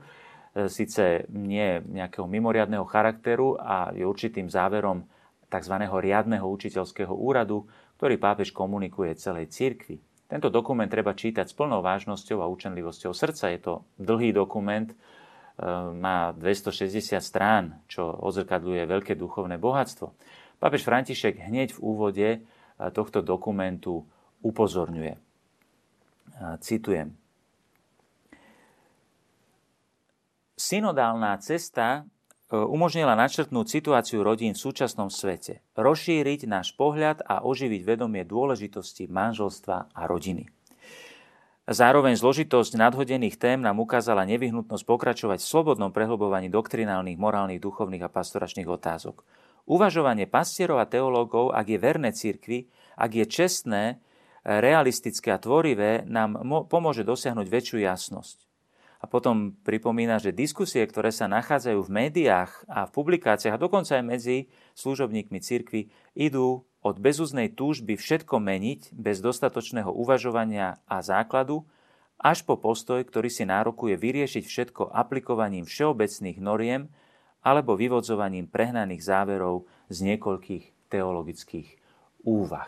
e, 0.55 0.71
síce 0.71 1.27
nie 1.35 1.83
nejakého 1.91 2.29
mimoriadného 2.31 2.87
charakteru 2.87 3.59
a 3.59 3.91
je 3.91 4.07
určitým 4.07 4.47
záverom 4.47 5.03
tzv. 5.49 5.75
riadneho 5.81 6.45
učiteľského 6.45 7.11
úradu, 7.11 7.65
ktorý 7.99 8.15
pápež 8.17 8.55
komunikuje 8.55 9.19
celej 9.19 9.51
cirkvi. 9.51 9.99
Tento 10.31 10.49
dokument 10.55 10.87
treba 10.87 11.19
čítať 11.19 11.51
s 11.51 11.57
plnou 11.57 11.83
vážnosťou 11.83 12.39
a 12.41 12.51
učenlivosťou 12.53 13.11
srdca. 13.11 13.51
Je 13.51 13.61
to 13.61 13.75
dlhý 13.99 14.31
dokument, 14.31 14.87
má 15.99 16.31
260 16.39 17.19
strán, 17.19 17.83
čo 17.91 18.07
odzrkadľuje 18.07 18.87
veľké 18.87 19.19
duchovné 19.19 19.59
bohatstvo. 19.59 20.15
Pápež 20.63 20.87
František 20.87 21.43
hneď 21.51 21.75
v 21.75 21.83
úvode 21.83 22.29
e, 22.31 22.39
tohto 22.95 23.23
dokumentu 23.23 24.07
upozorňuje. 24.43 25.19
Citujem. 26.63 27.19
Synodálna 30.55 31.35
cesta 31.43 32.07
umožnila 32.49 33.13
načrtnúť 33.13 33.67
situáciu 33.69 34.25
rodín 34.25 34.57
v 34.57 34.63
súčasnom 34.65 35.13
svete, 35.13 35.61
rozšíriť 35.77 36.49
náš 36.49 36.73
pohľad 36.73 37.21
a 37.29 37.45
oživiť 37.45 37.85
vedomie 37.85 38.25
dôležitosti 38.25 39.05
manželstva 39.09 39.93
a 39.93 40.03
rodiny. 40.09 40.49
Zároveň 41.69 42.17
zložitosť 42.17 42.81
nadhodených 42.81 43.37
tém 43.37 43.61
nám 43.61 43.77
ukázala 43.77 44.25
nevyhnutnosť 44.25 44.89
pokračovať 44.89 45.45
v 45.45 45.51
slobodnom 45.53 45.93
prehlbovaní 45.93 46.49
doktrinálnych, 46.49 47.21
morálnych, 47.21 47.61
duchovných 47.61 48.09
a 48.09 48.13
pastoračných 48.13 48.65
otázok. 48.65 49.21
Uvažovanie 49.69 50.25
pastierov 50.25 50.81
a 50.81 50.89
teológov, 50.89 51.53
ak 51.53 51.69
je 51.69 51.77
verné 51.77 52.17
cirkvi, 52.17 52.73
ak 52.97 53.13
je 53.13 53.25
čestné, 53.29 54.01
realistické 54.49 55.29
a 55.29 55.37
tvorivé, 55.37 56.09
nám 56.09 56.41
pomôže 56.73 57.05
dosiahnuť 57.05 57.45
väčšiu 57.45 57.85
jasnosť. 57.85 58.48
A 58.99 59.07
potom 59.07 59.55
pripomína, 59.63 60.19
že 60.19 60.35
diskusie, 60.35 60.83
ktoré 60.83 61.15
sa 61.15 61.31
nachádzajú 61.31 61.87
v 61.87 61.95
médiách 61.95 62.51
a 62.67 62.83
v 62.91 62.95
publikáciách 62.99 63.55
a 63.55 63.63
dokonca 63.63 63.95
aj 63.95 64.05
medzi 64.05 64.37
služobníkmi 64.75 65.39
cirkvi, 65.39 65.87
idú 66.19 66.67
od 66.83 66.97
bezúznej 66.99 67.55
túžby 67.55 67.95
všetko 67.95 68.43
meniť 68.43 68.95
bez 68.99 69.23
dostatočného 69.23 69.91
uvažovania 69.91 70.83
a 70.91 70.99
základu, 71.03 71.63
až 72.19 72.43
po 72.43 72.59
postoj, 72.59 72.99
ktorý 73.07 73.31
si 73.31 73.47
nárokuje 73.47 73.95
vyriešiť 73.95 74.45
všetko 74.45 74.91
aplikovaním 74.91 75.63
všeobecných 75.63 76.43
noriem 76.43 76.91
alebo 77.47 77.79
vyvodzovaním 77.79 78.51
prehnaných 78.51 79.07
záverov 79.07 79.71
z 79.87 79.99
niekoľkých 80.03 80.91
teologických 80.91 81.69
úvah. 82.27 82.67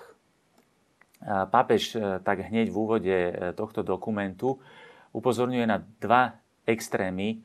Pápež 1.27 1.99
e, 1.99 2.23
tak 2.25 2.49
hneď 2.49 2.73
v 2.73 2.77
úvode 2.81 3.13
e, 3.13 3.33
tohto 3.53 3.85
dokumentu 3.85 4.57
upozorňuje 5.17 5.67
na 5.67 5.83
dva 6.03 6.39
extrémy 6.65 7.29
e, 7.31 7.37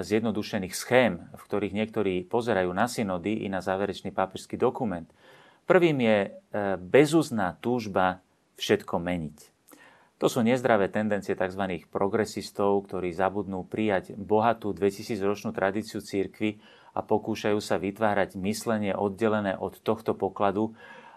zjednodušených 0.00 0.74
schém, 0.74 1.22
v 1.32 1.42
ktorých 1.42 1.76
niektorí 1.76 2.14
pozerajú 2.28 2.70
na 2.72 2.86
synody 2.86 3.44
i 3.44 3.52
na 3.52 3.64
záverečný 3.64 4.10
pápežský 4.12 4.56
dokument– 4.56 5.06
Prvým 5.66 5.98
je 5.98 6.18
e, 6.22 6.28
bezúzná 6.78 7.58
túžba 7.58 8.22
všetko 8.54 9.02
meniť. 9.02 9.38
To 10.22 10.30
sú 10.30 10.40
nezdravé 10.46 10.88
tendencie 10.88 11.34
tzv. 11.34 11.84
progresistov, 11.90 12.86
ktorí 12.88 13.12
zabudnú 13.12 13.66
prijať 13.66 14.14
bohatú 14.16 14.72
2000-ročnú 14.72 15.52
tradíciu 15.52 16.00
církvy 16.00 16.62
a 16.96 17.04
pokúšajú 17.04 17.58
sa 17.60 17.76
vytvárať 17.76 18.38
myslenie 18.40 18.96
oddelené 18.96 19.58
od 19.58 19.76
tohto 19.82 20.16
pokladu, 20.16 20.72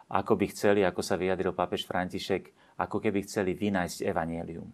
ako 0.09 0.33
by 0.35 0.45
chceli, 0.51 0.81
ako 0.83 1.05
sa 1.05 1.15
vyjadril 1.15 1.53
pápež 1.53 1.85
František, 1.85 2.75
ako 2.81 2.97
keby 2.99 3.23
chceli 3.23 3.53
vynájsť 3.53 4.03
evanielium. 4.03 4.67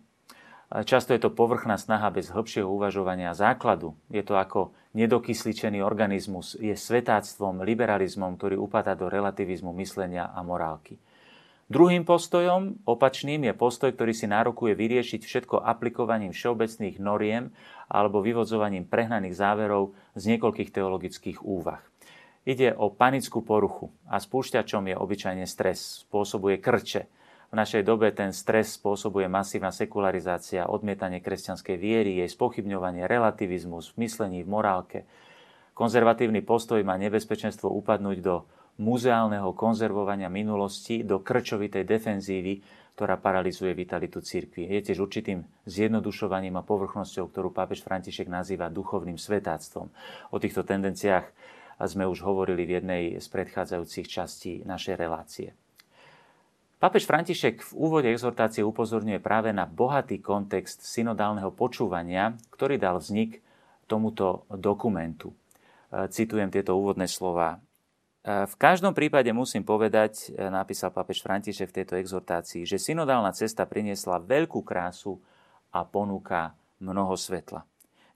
Často 0.65 1.13
je 1.13 1.21
to 1.21 1.29
povrchná 1.29 1.77
snaha 1.77 2.09
bez 2.09 2.33
hĺbšieho 2.33 2.65
uvažovania 2.65 3.37
základu. 3.37 3.93
Je 4.09 4.25
to 4.25 4.33
ako 4.33 4.73
nedokysličený 4.97 5.85
organizmus, 5.85 6.57
je 6.57 6.73
svetáctvom, 6.73 7.61
liberalizmom, 7.61 8.33
ktorý 8.39 8.57
upadá 8.57 8.97
do 8.97 9.05
relativizmu 9.05 9.69
myslenia 9.77 10.33
a 10.33 10.41
morálky. 10.41 10.97
Druhým 11.65 12.05
postojom, 12.05 12.85
opačným, 12.85 13.49
je 13.49 13.53
postoj, 13.57 13.89
ktorý 13.89 14.13
si 14.13 14.29
nárokuje 14.29 14.77
vyriešiť 14.77 15.21
všetko 15.25 15.65
aplikovaním 15.65 16.29
všeobecných 16.29 17.01
noriem 17.01 17.49
alebo 17.89 18.21
vyvodzovaním 18.21 18.85
prehnaných 18.85 19.33
záverov 19.33 19.97
z 20.13 20.23
niekoľkých 20.33 20.69
teologických 20.69 21.41
úvah. 21.41 21.81
Ide 22.45 22.77
o 22.77 22.93
panickú 22.93 23.41
poruchu 23.41 23.89
a 24.05 24.21
spúšťačom 24.21 24.93
je 24.93 24.95
obyčajne 24.97 25.45
stres, 25.49 26.05
spôsobuje 26.05 26.61
krče, 26.61 27.09
v 27.55 27.63
našej 27.63 27.87
dobe 27.87 28.11
ten 28.11 28.35
stres 28.35 28.75
spôsobuje 28.75 29.31
masívna 29.31 29.71
sekularizácia, 29.71 30.67
odmietanie 30.67 31.23
kresťanskej 31.23 31.79
viery, 31.79 32.19
jej 32.19 32.27
spochybňovanie, 32.27 33.07
relativizmus 33.07 33.95
v 33.95 34.03
myslení, 34.03 34.43
v 34.43 34.51
morálke. 34.51 34.99
Konzervatívny 35.71 36.43
postoj 36.43 36.83
má 36.83 36.99
nebezpečenstvo 36.99 37.71
upadnúť 37.71 38.17
do 38.19 38.43
muzeálneho 38.75 39.55
konzervovania 39.55 40.27
minulosti, 40.27 41.07
do 41.07 41.23
krčovitej 41.23 41.87
defenzívy, 41.87 42.59
ktorá 42.99 43.15
paralizuje 43.15 43.71
vitalitu 43.71 44.19
cirkvi. 44.19 44.67
Je 44.75 44.91
tiež 44.91 44.99
určitým 44.99 45.47
zjednodušovaním 45.63 46.59
a 46.59 46.67
povrchnosťou, 46.67 47.31
ktorú 47.31 47.55
pápež 47.55 47.87
František 47.87 48.27
nazýva 48.27 48.67
duchovným 48.67 49.15
svetáctvom. 49.15 49.87
O 50.35 50.37
týchto 50.43 50.67
tendenciách 50.67 51.23
sme 51.87 52.03
už 52.03 52.19
hovorili 52.19 52.67
v 52.67 52.83
jednej 52.83 53.03
z 53.23 53.27
predchádzajúcich 53.31 54.11
častí 54.11 54.59
našej 54.67 54.99
relácie. 54.99 55.55
Pápež 56.75 57.07
František 57.07 57.63
v 57.63 57.71
úvode 57.71 58.11
exhortácie 58.11 58.59
upozorňuje 58.59 59.23
práve 59.23 59.55
na 59.55 59.63
bohatý 59.63 60.19
kontext 60.19 60.83
synodálneho 60.83 61.47
počúvania, 61.55 62.35
ktorý 62.51 62.75
dal 62.75 62.99
vznik 62.99 63.39
tomuto 63.87 64.43
dokumentu. 64.51 65.31
E, 65.31 66.11
citujem 66.11 66.51
tieto 66.51 66.75
úvodné 66.75 67.07
slova. 67.07 67.63
E, 68.27 68.43
v 68.43 68.55
každom 68.59 68.91
prípade 68.91 69.31
musím 69.31 69.63
povedať, 69.63 70.35
e, 70.35 70.51
napísal 70.51 70.91
pápež 70.91 71.23
František 71.23 71.71
v 71.71 71.77
tejto 71.79 71.95
exhortácii, 71.95 72.67
že 72.67 72.75
synodálna 72.75 73.31
cesta 73.31 73.63
priniesla 73.63 74.19
veľkú 74.19 74.59
krásu 74.67 75.15
a 75.71 75.87
ponúka 75.87 76.59
mnoho 76.83 77.15
svetla. 77.15 77.63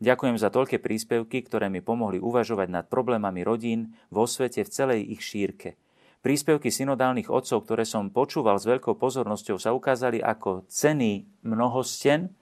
Ďakujem 0.04 0.36
za 0.36 0.52
toľké 0.52 0.84
príspevky, 0.84 1.48
ktoré 1.48 1.72
mi 1.72 1.80
pomohli 1.80 2.20
uvažovať 2.20 2.68
nad 2.68 2.86
problémami 2.92 3.40
rodín 3.40 3.96
vo 4.12 4.28
svete 4.28 4.68
v 4.68 4.70
celej 4.72 5.00
ich 5.16 5.24
šírke– 5.24 5.76
Príspevky 6.20 6.68
synodálnych 6.68 7.32
otcov, 7.32 7.64
ktoré 7.64 7.88
som 7.88 8.12
počúval 8.12 8.60
s 8.60 8.68
veľkou 8.68 9.00
pozornosťou, 9.00 9.56
sa 9.56 9.72
ukázali 9.72 10.20
ako 10.20 10.68
cený 10.68 11.24
mnohosten, 11.48 12.36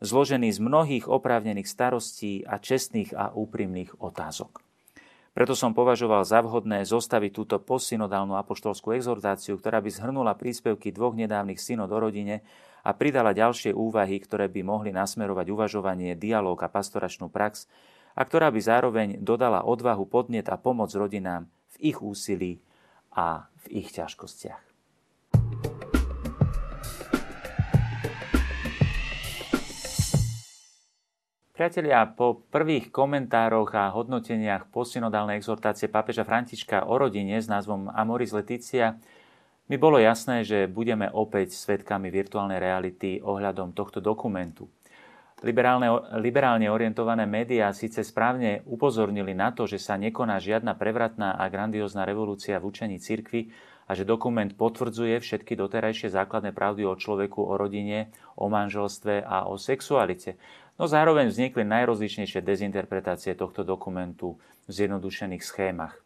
zložený 0.00 0.48
z 0.48 0.58
mnohých 0.64 1.04
oprávnených 1.12 1.68
starostí 1.68 2.40
a 2.48 2.56
čestných 2.56 3.12
a 3.12 3.36
úprimných 3.36 4.00
otázok. 4.00 4.64
Preto 5.32 5.52
som 5.52 5.76
považoval 5.76 6.24
za 6.24 6.40
vhodné 6.40 6.88
zostaviť 6.88 7.32
túto 7.32 7.56
posynodálnu 7.60 8.36
apoštolskú 8.36 8.96
exhortáciu, 8.96 9.60
ktorá 9.60 9.84
by 9.84 9.88
zhrnula 9.92 10.32
príspevky 10.36 10.92
dvoch 10.92 11.12
nedávnych 11.12 11.60
synod 11.60 11.92
o 11.92 11.98
rodine 12.00 12.44
a 12.80 12.96
pridala 12.96 13.36
ďalšie 13.36 13.76
úvahy, 13.76 14.20
ktoré 14.24 14.48
by 14.48 14.60
mohli 14.64 14.88
nasmerovať 14.92 15.52
uvažovanie, 15.52 16.16
dialog 16.16 16.56
a 16.64 16.68
pastoračnú 16.68 17.28
prax 17.28 17.68
a 18.16 18.24
ktorá 18.24 18.48
by 18.48 18.60
zároveň 18.60 19.08
dodala 19.20 19.64
odvahu, 19.64 20.04
podnet 20.08 20.48
a 20.48 20.56
pomoc 20.56 20.92
rodinám 20.92 21.48
v 21.76 21.92
ich 21.92 22.00
úsilí 22.00 22.60
a 23.12 23.48
v 23.68 23.84
ich 23.84 23.88
ťažkostiach. 23.92 24.72
Priatelia, 31.52 32.08
po 32.10 32.42
prvých 32.50 32.90
komentároch 32.90 33.70
a 33.76 33.92
hodnoteniach 33.94 34.72
posynodálnej 34.72 35.38
exhortácie 35.38 35.86
pápeža 35.86 36.26
Františka 36.26 36.90
o 36.90 36.96
rodine 36.98 37.38
s 37.38 37.46
názvom 37.46 37.86
Amoris 37.92 38.34
Leticia 38.34 38.98
mi 39.70 39.78
bolo 39.78 40.02
jasné, 40.02 40.42
že 40.42 40.66
budeme 40.66 41.06
opäť 41.12 41.54
svetkami 41.54 42.10
virtuálnej 42.10 42.58
reality 42.58 43.22
ohľadom 43.22 43.78
tohto 43.78 44.02
dokumentu. 44.02 44.66
Liberálne, 45.42 45.90
liberálne 46.22 46.70
orientované 46.70 47.26
médiá 47.26 47.74
síce 47.74 48.06
správne 48.06 48.62
upozornili 48.62 49.34
na 49.34 49.50
to, 49.50 49.66
že 49.66 49.82
sa 49.82 49.98
nekoná 49.98 50.38
žiadna 50.38 50.78
prevratná 50.78 51.34
a 51.34 51.50
grandiózna 51.50 52.06
revolúcia 52.06 52.62
v 52.62 52.70
učení 52.70 53.02
cirkvi 53.02 53.50
a 53.50 53.72
a 53.88 53.98
že 53.98 54.08
dokument 54.08 54.48
potvrdzuje 54.48 55.18
všetky 55.18 55.58
doterajšie 55.58 56.08
základné 56.14 56.54
pravdy 56.54 56.86
o 56.86 56.94
človeku, 56.94 57.42
o 57.42 57.60
rodine, 57.60 58.08
o 58.38 58.46
manželstve 58.46 59.20
a 59.20 59.44
o 59.50 59.58
sexualite. 59.58 60.38
No 60.78 60.86
zároveň 60.88 61.28
vznikli 61.28 61.66
najrozličnejšie 61.66 62.40
dezinterpretácie 62.40 63.36
tohto 63.36 63.66
dokumentu 63.66 64.38
v 64.64 64.70
zjednodušených 64.70 65.42
schémach. 65.42 65.98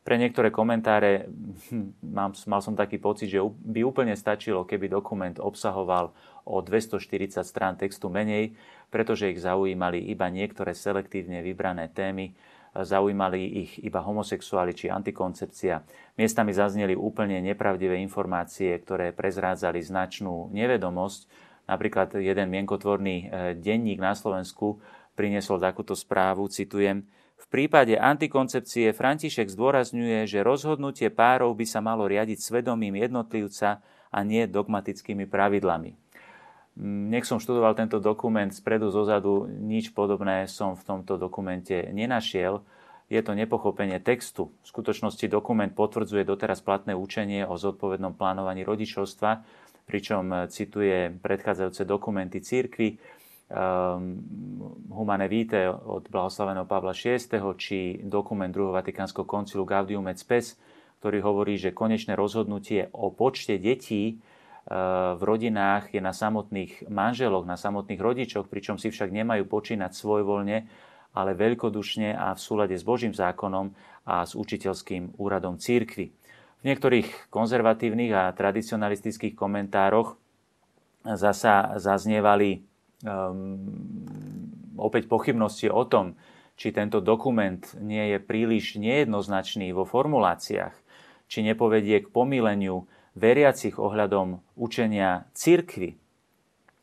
Pre 0.00 0.16
niektoré 0.16 0.48
komentáre 0.48 1.28
hm, 1.68 2.00
mám, 2.00 2.32
mal 2.48 2.60
som 2.64 2.72
taký 2.72 2.96
pocit, 2.96 3.28
že 3.28 3.40
by 3.44 3.84
úplne 3.84 4.16
stačilo, 4.16 4.64
keby 4.64 4.88
dokument 4.88 5.36
obsahoval 5.36 6.16
o 6.48 6.64
240 6.64 7.44
strán 7.44 7.76
textu 7.76 8.08
menej, 8.08 8.56
pretože 8.88 9.28
ich 9.28 9.44
zaujímali 9.44 10.00
iba 10.08 10.32
niektoré 10.32 10.72
selektívne 10.72 11.44
vybrané 11.44 11.92
témy, 11.92 12.32
zaujímali 12.72 13.66
ich 13.66 13.82
iba 13.82 14.00
homosexuáli 14.00 14.72
či 14.72 14.86
antikoncepcia. 14.88 15.82
Miestami 16.16 16.54
zazneli 16.54 16.94
úplne 16.94 17.42
nepravdivé 17.42 17.98
informácie, 17.98 18.70
ktoré 18.78 19.10
prezrádzali 19.10 19.82
značnú 19.82 20.48
nevedomosť. 20.54 21.26
Napríklad 21.66 22.14
jeden 22.18 22.50
mienkotvorný 22.50 23.16
e, 23.16 23.24
denník 23.58 23.98
na 23.98 24.14
Slovensku 24.14 24.78
priniesol 25.18 25.58
takúto 25.58 25.94
správu, 25.98 26.46
citujem, 26.50 27.06
v 27.40 27.46
prípade 27.48 27.96
antikoncepcie 27.96 28.92
František 28.92 29.48
zdôrazňuje, 29.48 30.28
že 30.28 30.44
rozhodnutie 30.44 31.08
párov 31.08 31.56
by 31.56 31.64
sa 31.64 31.80
malo 31.80 32.04
riadiť 32.04 32.36
svedomím 32.36 33.00
jednotlivca 33.00 33.80
a 34.12 34.18
nie 34.20 34.44
dogmatickými 34.44 35.24
pravidlami. 35.24 35.96
Nech 36.80 37.26
som 37.26 37.40
študoval 37.40 37.74
tento 37.76 37.98
dokument 37.98 38.48
spredu 38.52 38.92
zozadu, 38.92 39.48
nič 39.48 39.90
podobné 39.96 40.46
som 40.46 40.76
v 40.76 40.84
tomto 40.84 41.16
dokumente 41.16 41.88
nenašiel. 41.90 42.62
Je 43.10 43.18
to 43.26 43.34
nepochopenie 43.34 43.98
textu. 43.98 44.54
V 44.62 44.66
skutočnosti 44.70 45.26
dokument 45.26 45.72
potvrdzuje 45.74 46.22
doteraz 46.22 46.62
platné 46.62 46.94
učenie 46.94 47.42
o 47.42 47.58
zodpovednom 47.58 48.14
plánovaní 48.14 48.62
rodičovstva, 48.62 49.42
pričom 49.90 50.46
cituje 50.46 51.10
predchádzajúce 51.18 51.82
dokumenty 51.82 52.38
církvy, 52.38 53.02
Humane 53.50 55.26
Vitae 55.26 55.66
od 55.66 56.06
blahoslaveného 56.06 56.70
Pavla 56.70 56.94
VI, 56.94 57.18
či 57.58 57.98
dokument 58.06 58.50
druhého 58.50 58.78
Vatikánskeho 58.78 59.26
koncilu 59.26 59.66
Gaudium 59.66 60.06
et 60.06 60.22
Spes, 60.22 60.54
ktorý 61.02 61.18
hovorí, 61.24 61.58
že 61.58 61.74
konečné 61.74 62.14
rozhodnutie 62.14 62.92
o 62.94 63.10
počte 63.10 63.58
detí 63.58 64.20
uh, 64.20 65.16
v 65.18 65.22
rodinách 65.26 65.90
je 65.90 65.98
na 65.98 66.14
samotných 66.14 66.86
manželoch, 66.86 67.42
na 67.42 67.58
samotných 67.58 67.98
rodičoch, 67.98 68.46
pričom 68.46 68.78
si 68.78 68.92
však 68.92 69.10
nemajú 69.10 69.48
počínať 69.50 69.98
svojvoľne, 69.98 70.58
ale 71.10 71.30
veľkodušne 71.34 72.14
a 72.14 72.30
v 72.36 72.40
súlade 72.40 72.78
s 72.78 72.86
Božím 72.86 73.10
zákonom 73.10 73.74
a 74.06 74.22
s 74.22 74.38
učiteľským 74.38 75.18
úradom 75.18 75.58
církvy. 75.58 76.14
V 76.60 76.62
niektorých 76.62 77.32
konzervatívnych 77.32 78.12
a 78.14 78.30
tradicionalistických 78.30 79.34
komentároch 79.34 80.14
zasa 81.02 81.80
zaznievali 81.80 82.69
um, 83.04 83.60
opäť 84.80 85.06
pochybnosti 85.06 85.68
o 85.68 85.84
tom, 85.84 86.16
či 86.60 86.76
tento 86.76 87.00
dokument 87.00 87.60
nie 87.80 88.12
je 88.12 88.18
príliš 88.20 88.76
nejednoznačný 88.76 89.72
vo 89.72 89.88
formuláciách, 89.88 90.76
či 91.24 91.40
nepovedie 91.40 92.04
k 92.04 92.12
pomíleniu 92.12 92.84
veriacich 93.16 93.80
ohľadom 93.80 94.44
učenia 94.60 95.24
církvy. 95.32 95.96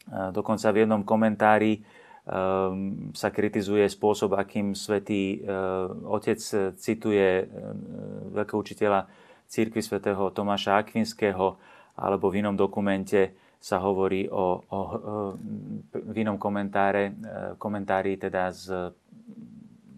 Dokonca 0.08 0.72
v 0.72 0.80
jednom 0.82 1.04
komentári 1.04 1.84
um, 1.84 3.12
sa 3.14 3.30
kritizuje 3.30 3.86
spôsob, 3.86 4.34
akým 4.34 4.74
svätý 4.74 5.44
Otec 6.08 6.40
cituje 6.80 7.46
veľkého 8.34 8.60
učiteľa 8.60 9.08
církvy 9.48 9.80
svätého 9.84 10.32
Tomáša 10.32 10.80
Akvinského, 10.80 11.60
alebo 11.96 12.28
v 12.32 12.44
inom 12.44 12.56
dokumente 12.58 13.36
sa 13.58 13.82
hovorí 13.82 14.30
o, 14.30 14.62
o, 14.62 14.80
v 15.92 16.16
inom 16.16 16.38
komentáre, 16.38 17.04
e, 17.10 17.14
komentári 17.58 18.16
teda 18.22 18.54
z 18.54 18.94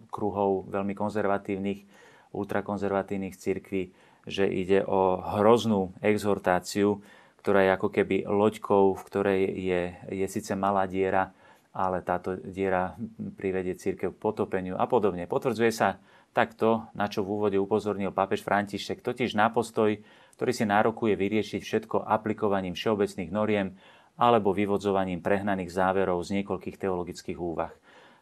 kruhov 0.09 0.67
veľmi 0.71 0.97
konzervatívnych, 0.97 1.85
ultrakonzervatívnych 2.33 3.35
cirkví, 3.37 3.93
že 4.25 4.45
ide 4.45 4.83
o 4.85 5.17
hroznú 5.17 5.93
exhortáciu, 6.01 7.01
ktorá 7.39 7.63
je 7.65 7.71
ako 7.71 7.89
keby 7.89 8.15
loďkou, 8.27 8.93
v 8.99 9.05
ktorej 9.07 9.41
je, 9.55 9.81
je 10.11 10.27
síce 10.27 10.51
malá 10.59 10.85
diera, 10.85 11.31
ale 11.71 12.03
táto 12.03 12.35
diera 12.35 12.97
privedie 13.37 13.77
církev 13.77 14.11
k 14.13 14.21
potopeniu 14.21 14.75
a 14.75 14.89
podobne. 14.89 15.29
Potvrdzuje 15.29 15.71
sa 15.71 16.01
takto, 16.33 16.89
na 16.93 17.07
čo 17.07 17.23
v 17.23 17.31
úvode 17.39 17.57
upozornil 17.57 18.11
pápež 18.13 18.43
František, 18.43 19.01
totiž 19.01 19.33
na 19.33 19.49
postoj, 19.49 19.97
ktorý 20.39 20.55
si 20.55 20.63
nárokuje 20.63 21.19
vyriešiť 21.19 21.59
všetko 21.59 22.07
aplikovaním 22.07 22.71
všeobecných 22.71 23.27
noriem 23.27 23.75
alebo 24.15 24.55
vyvodzovaním 24.55 25.19
prehnaných 25.19 25.67
záverov 25.67 26.23
z 26.23 26.39
niekoľkých 26.39 26.79
teologických 26.79 27.35
úvah. 27.35 27.75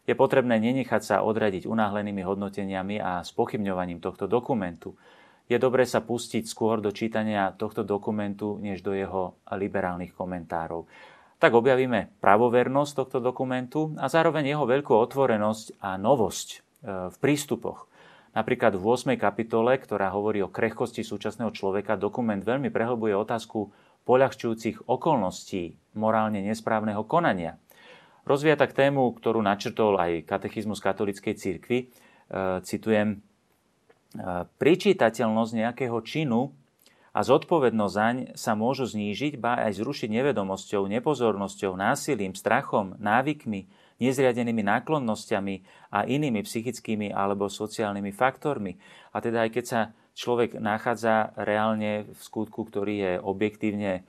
Je 0.10 0.18
potrebné 0.18 0.58
nenechať 0.58 1.06
sa 1.06 1.16
odradiť 1.22 1.70
unáhlenými 1.70 2.26
hodnoteniami 2.26 2.98
a 2.98 3.22
spochybňovaním 3.22 4.02
tohto 4.02 4.26
dokumentu. 4.26 4.98
Je 5.46 5.62
dobré 5.62 5.86
sa 5.86 6.02
pustiť 6.02 6.50
skôr 6.50 6.82
do 6.82 6.90
čítania 6.90 7.54
tohto 7.54 7.86
dokumentu, 7.86 8.58
než 8.58 8.82
do 8.82 8.98
jeho 8.98 9.38
liberálnych 9.54 10.18
komentárov. 10.18 10.90
Tak 11.38 11.54
objavíme 11.54 12.18
pravovernosť 12.18 12.92
tohto 12.98 13.22
dokumentu 13.22 13.94
a 14.02 14.10
zároveň 14.10 14.58
jeho 14.58 14.66
veľkú 14.66 14.90
otvorenosť 14.90 15.86
a 15.86 16.02
novosť 16.02 16.48
e, 16.50 16.58
v 17.14 17.18
prístupoch. 17.22 17.86
Napríklad 18.38 18.78
v 18.78 18.86
8. 18.86 19.18
kapitole, 19.18 19.82
ktorá 19.82 20.14
hovorí 20.14 20.46
o 20.46 20.54
krehkosti 20.54 21.02
súčasného 21.02 21.50
človeka, 21.50 21.98
dokument 21.98 22.38
veľmi 22.38 22.70
prehlbuje 22.70 23.18
otázku 23.18 23.74
poľahčujúcich 24.06 24.86
okolností 24.86 25.74
morálne 25.98 26.46
nesprávneho 26.46 27.02
konania. 27.10 27.58
Rozvíja 28.30 28.54
tak 28.54 28.78
tému, 28.78 29.10
ktorú 29.18 29.42
načrtol 29.42 29.98
aj 29.98 30.30
katechizmus 30.30 30.78
katolíckej 30.78 31.34
cirkvi. 31.34 31.80
E, 31.82 31.86
citujem, 32.62 33.18
e, 33.18 33.18
pričítateľnosť 34.46 35.52
nejakého 35.58 35.98
činu 36.06 36.54
a 37.18 37.26
zodpovednosť 37.26 37.96
zaň 37.98 38.18
sa 38.38 38.54
môžu 38.54 38.86
znížiť, 38.86 39.42
ba 39.42 39.66
aj 39.66 39.82
zrušiť 39.82 40.14
nevedomosťou, 40.14 40.86
nepozornosťou, 40.86 41.74
násilím, 41.74 42.38
strachom, 42.38 42.94
návykmi, 43.02 43.66
nezriadenými 43.98 44.62
náklonnosťami 44.62 45.56
a 45.94 46.06
inými 46.06 46.46
psychickými 46.46 47.10
alebo 47.10 47.50
sociálnymi 47.50 48.14
faktormi. 48.14 48.78
A 49.14 49.22
teda 49.22 49.46
aj 49.46 49.50
keď 49.54 49.66
sa 49.66 49.82
človek 50.18 50.58
nachádza 50.58 51.34
reálne 51.38 52.10
v 52.10 52.20
skutku, 52.20 52.66
ktorý 52.66 52.96
je 52.98 53.14
objektívne 53.22 54.06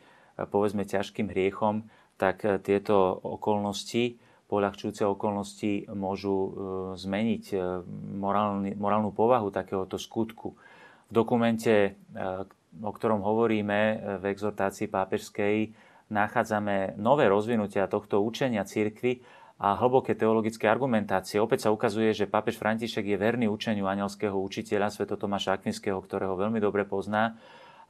povedzme 0.47 0.87
ťažkým 0.87 1.35
hriechom, 1.35 1.91
tak 2.19 2.43
tieto 2.63 3.19
okolnosti, 3.23 4.19
poľahčujúce 4.49 5.05
okolnosti 5.05 5.87
môžu 5.93 6.35
e, 6.35 6.51
zmeniť 6.97 7.45
e, 7.53 7.57
morálny, 8.17 8.81
morálnu 8.81 9.13
povahu 9.13 9.53
takéhoto 9.53 10.01
skutku. 10.01 10.57
V 11.09 11.13
dokumente, 11.13 11.75
e, 11.77 11.91
o 12.81 12.91
ktorom 12.91 13.21
hovoríme 13.21 13.79
v 14.19 14.25
exhortácii 14.33 14.89
pápežskej, 14.89 15.57
nachádzame 16.09 16.97
nové 16.97 17.29
rozvinutia 17.29 17.85
tohto 17.93 18.25
učenia 18.25 18.65
církvy 18.65 19.21
a 19.59 19.75
hlboké 19.75 20.15
teologické 20.15 20.71
argumentácie. 20.71 21.43
Opäť 21.43 21.67
sa 21.67 21.75
ukazuje, 21.75 22.15
že 22.15 22.31
pápež 22.31 22.63
František 22.63 23.03
je 23.03 23.19
verný 23.19 23.47
učeniu 23.51 23.91
anielského 23.91 24.39
učiteľa 24.39 24.95
Sv. 24.95 25.11
Tomáša 25.11 25.59
Akvinského, 25.59 25.99
ktorého 25.99 26.39
veľmi 26.39 26.63
dobre 26.63 26.87
pozná 26.87 27.35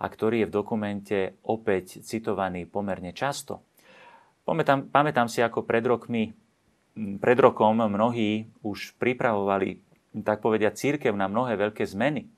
a 0.00 0.06
ktorý 0.08 0.42
je 0.42 0.48
v 0.48 0.56
dokumente 0.56 1.18
opäť 1.44 2.00
citovaný 2.00 2.64
pomerne 2.64 3.12
často. 3.12 3.60
Pamätám, 4.48 4.88
pamätám 4.88 5.28
si, 5.28 5.44
ako 5.44 5.68
pred 5.68 5.84
rokmi, 5.84 6.32
pred 7.20 7.36
rokom 7.36 7.84
mnohí 7.84 8.48
už 8.64 8.96
pripravovali, 8.96 9.76
tak 10.24 10.40
povedia, 10.40 10.72
církev 10.72 11.12
na 11.12 11.28
mnohé 11.28 11.52
veľké 11.60 11.84
zmeny. 11.84 12.32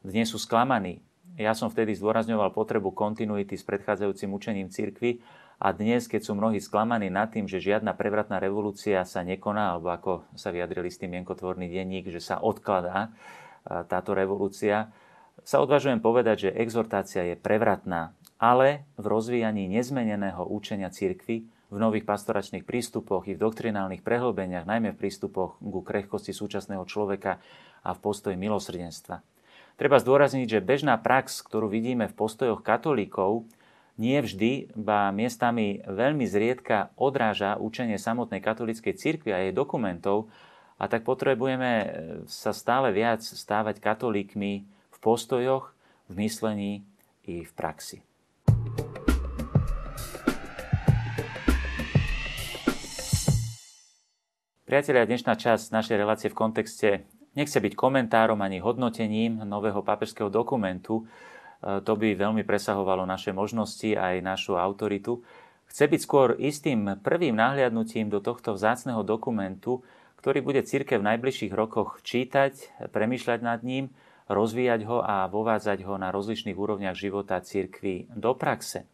Dnes 0.00 0.32
sú 0.32 0.40
sklamaní. 0.40 1.04
Ja 1.40 1.56
som 1.56 1.72
vtedy 1.72 1.96
zdôrazňoval 1.96 2.52
potrebu 2.52 2.92
kontinuity 2.92 3.56
s 3.56 3.64
predchádzajúcim 3.64 4.28
učením 4.36 4.68
církvy 4.68 5.24
a 5.56 5.72
dnes, 5.72 6.04
keď 6.04 6.28
sú 6.28 6.36
mnohí 6.36 6.60
sklamaní 6.60 7.08
nad 7.08 7.32
tým, 7.32 7.48
že 7.48 7.56
žiadna 7.56 7.96
prevratná 7.96 8.36
revolúcia 8.36 9.00
sa 9.08 9.24
nekoná, 9.24 9.72
alebo 9.72 9.88
ako 9.88 10.12
sa 10.36 10.52
vyjadrili 10.52 10.92
s 10.92 11.00
tým 11.00 11.16
mienkotvorný 11.16 11.72
denník, 11.72 12.12
že 12.12 12.20
sa 12.20 12.36
odkladá 12.36 13.16
táto 13.64 14.12
revolúcia, 14.12 14.92
sa 15.40 15.64
odvážujem 15.64 16.04
povedať, 16.04 16.50
že 16.50 16.54
exhortácia 16.58 17.24
je 17.24 17.40
prevratná, 17.40 18.12
ale 18.36 18.84
v 19.00 19.06
rozvíjaní 19.08 19.72
nezmeneného 19.72 20.44
účenia 20.44 20.92
cirkvy, 20.92 21.48
v 21.72 21.76
nových 21.80 22.04
pastoračných 22.04 22.68
prístupoch 22.68 23.24
i 23.24 23.32
v 23.32 23.40
doktrinálnych 23.40 24.04
prehlbeniach, 24.04 24.68
najmä 24.68 24.92
v 24.92 25.00
prístupoch 25.00 25.56
ku 25.56 25.80
krehkosti 25.80 26.36
súčasného 26.36 26.84
človeka 26.84 27.40
a 27.80 27.96
v 27.96 28.02
postoji 28.04 28.36
milosrdenstva. 28.36 29.31
Treba 29.82 29.98
zdôrazniť, 29.98 30.46
že 30.46 30.62
bežná 30.62 30.94
prax, 30.94 31.42
ktorú 31.42 31.66
vidíme 31.66 32.06
v 32.06 32.14
postojoch 32.14 32.62
katolíkov, 32.62 33.50
nie 33.98 34.14
vždy, 34.14 34.70
ba 34.78 35.10
miestami 35.10 35.82
veľmi 35.82 36.22
zriedka 36.22 36.94
odráža 36.94 37.58
učenie 37.58 37.98
samotnej 37.98 38.38
katolíckej 38.38 38.94
cirkvi 38.94 39.34
a 39.34 39.42
jej 39.42 39.50
dokumentov 39.50 40.30
a 40.78 40.86
tak 40.86 41.02
potrebujeme 41.02 41.70
e, 41.82 41.86
sa 42.30 42.54
stále 42.54 42.94
viac 42.94 43.26
stávať 43.26 43.82
katolíkmi 43.82 44.62
v 44.70 44.96
postojoch, 45.02 45.74
v 46.06 46.14
myslení 46.14 46.86
i 47.26 47.42
v 47.42 47.50
praxi. 47.50 48.06
Priatelia, 54.62 55.10
dnešná 55.10 55.34
časť 55.34 55.74
našej 55.74 55.96
relácie 55.98 56.30
v 56.30 56.38
kontexte 56.38 57.02
nechce 57.34 57.58
byť 57.58 57.72
komentárom 57.76 58.38
ani 58.40 58.62
hodnotením 58.62 59.42
nového 59.44 59.80
papežského 59.80 60.28
dokumentu. 60.28 61.02
E, 61.02 61.82
to 61.82 61.92
by 61.96 62.14
veľmi 62.16 62.42
presahovalo 62.44 63.04
naše 63.04 63.34
možnosti 63.34 63.92
aj 63.96 64.24
našu 64.24 64.56
autoritu. 64.56 65.20
Chce 65.68 65.88
byť 65.88 66.00
skôr 66.04 66.36
istým 66.36 67.00
prvým 67.00 67.32
nahliadnutím 67.32 68.12
do 68.12 68.20
tohto 68.20 68.52
vzácného 68.52 69.00
dokumentu, 69.00 69.80
ktorý 70.20 70.44
bude 70.44 70.62
církev 70.62 71.00
v 71.00 71.08
najbližších 71.16 71.52
rokoch 71.52 72.04
čítať, 72.04 72.86
premýšľať 72.92 73.40
nad 73.40 73.60
ním, 73.64 73.90
rozvíjať 74.28 74.86
ho 74.86 75.02
a 75.02 75.26
vovádzať 75.26 75.82
ho 75.82 75.98
na 75.98 76.14
rozličných 76.14 76.54
úrovniach 76.54 76.94
života 76.94 77.40
církvy 77.42 78.12
do 78.14 78.36
praxe 78.36 78.86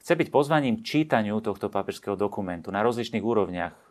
chce 0.00 0.12
byť 0.16 0.28
pozvaním 0.32 0.80
k 0.80 0.86
čítaniu 1.04 1.44
tohto 1.44 1.68
papežského 1.68 2.16
dokumentu 2.16 2.72
na 2.72 2.80
rozličných 2.80 3.20
úrovniach 3.20 3.74
e, 3.76 3.82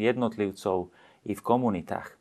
jednotlivcov 0.00 0.88
i 1.28 1.32
v 1.36 1.42
komunitách. 1.44 2.16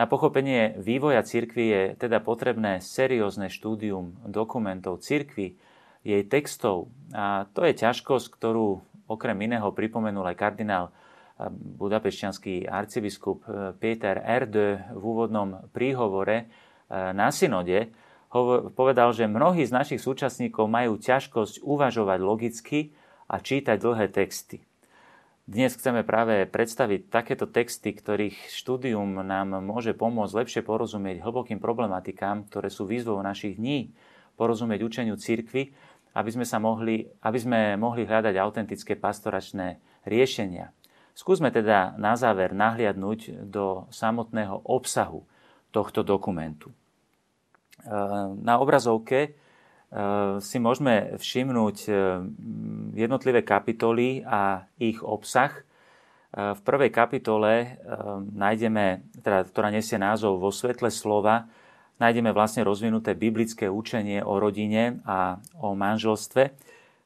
Na 0.00 0.08
pochopenie 0.08 0.72
vývoja 0.80 1.20
cirkvy 1.20 1.64
je 1.68 1.82
teda 2.00 2.24
potrebné 2.24 2.80
seriózne 2.80 3.52
štúdium 3.52 4.16
dokumentov 4.24 5.04
cirkvy, 5.04 5.56
jej 6.02 6.22
textov 6.26 6.90
a 7.14 7.46
to 7.54 7.62
je 7.62 7.78
ťažkosť, 7.78 8.26
ktorú 8.34 8.82
okrem 9.06 9.38
iného 9.46 9.70
pripomenul 9.70 10.26
aj 10.34 10.36
kardinál 10.40 10.90
e, 10.90 10.92
budapešťanský 11.78 12.66
arcibiskup 12.66 13.46
e, 13.46 13.70
Peter 13.78 14.18
Erde 14.18 14.82
v 14.90 15.02
úvodnom 15.02 15.70
príhovore 15.70 16.50
na 16.92 17.32
synode, 17.32 17.88
povedal, 18.76 19.16
že 19.16 19.24
mnohí 19.24 19.64
z 19.64 19.72
našich 19.72 20.00
súčasníkov 20.00 20.68
majú 20.68 21.00
ťažkosť 21.00 21.64
uvažovať 21.64 22.18
logicky 22.20 22.80
a 23.32 23.40
čítať 23.40 23.80
dlhé 23.80 24.12
texty. 24.12 24.60
Dnes 25.52 25.76
chceme 25.76 26.00
práve 26.00 26.48
predstaviť 26.48 27.12
takéto 27.12 27.44
texty, 27.44 27.92
ktorých 27.92 28.48
štúdium 28.56 29.20
nám 29.20 29.60
môže 29.60 29.92
pomôcť 29.92 30.32
lepšie 30.32 30.62
porozumieť 30.64 31.20
hlbokým 31.20 31.60
problematikám, 31.60 32.48
ktoré 32.48 32.72
sú 32.72 32.88
výzvou 32.88 33.20
našich 33.20 33.60
dní, 33.60 33.92
porozumieť 34.40 34.80
učeniu 34.80 35.20
cirkvy, 35.20 35.76
aby 36.16 36.30
sme, 36.32 36.48
sa 36.48 36.56
mohli, 36.56 37.04
aby 37.20 37.36
sme 37.36 37.76
mohli 37.76 38.08
hľadať 38.08 38.32
autentické 38.40 38.96
pastoračné 38.96 39.76
riešenia. 40.08 40.72
Skúsme 41.12 41.52
teda 41.52 42.00
na 42.00 42.16
záver 42.16 42.56
nahliadnúť 42.56 43.44
do 43.44 43.84
samotného 43.92 44.56
obsahu 44.64 45.28
tohto 45.68 46.00
dokumentu. 46.00 46.72
Na 48.40 48.56
obrazovke 48.56 49.36
si 50.40 50.56
môžeme 50.56 51.20
všimnúť 51.20 51.78
eh, 51.88 51.96
jednotlivé 52.96 53.44
kapitoly 53.44 54.24
a 54.24 54.64
ich 54.80 55.04
obsah. 55.04 55.52
Eh, 55.52 56.56
v 56.56 56.60
prvej 56.64 56.88
kapitole 56.88 57.76
nájdeme, 58.32 59.04
teda, 59.20 59.44
ktorá 59.44 59.68
nesie 59.68 60.00
názov 60.00 60.40
Vo 60.40 60.48
svetle 60.48 60.88
slova, 60.88 61.44
nájdeme 62.00 62.32
vlastne 62.32 62.64
rozvinuté 62.64 63.12
biblické 63.12 63.68
učenie 63.68 64.24
o 64.24 64.40
rodine 64.40 65.04
a 65.04 65.36
o 65.60 65.76
manželstve. 65.76 66.56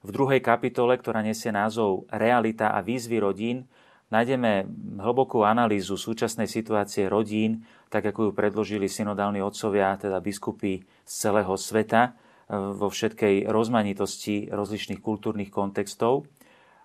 V 0.07 0.11
druhej 0.15 0.39
kapitole, 0.39 0.95
ktorá 0.95 1.27
nesie 1.27 1.51
názov 1.51 2.07
Realita 2.15 2.71
a 2.71 2.79
výzvy 2.87 3.19
rodín, 3.19 3.67
nájdeme 4.15 4.63
hlbokú 5.03 5.43
analýzu 5.43 5.99
súčasnej 5.99 6.47
situácie 6.47 7.11
rodín, 7.11 7.67
tak 7.91 8.07
ako 8.15 8.31
ju 8.31 8.33
predložili 8.33 8.87
synodálni 8.87 9.43
otcovia, 9.43 9.99
teda 9.99 10.23
biskupy 10.23 10.87
z 11.03 11.13
celého 11.13 11.59
sveta, 11.59 12.15
vo 12.51 12.87
všetkej 12.87 13.51
rozmanitosti 13.51 14.51
rozličných 14.51 15.03
kultúrnych 15.03 15.51
kontextov. 15.51 16.31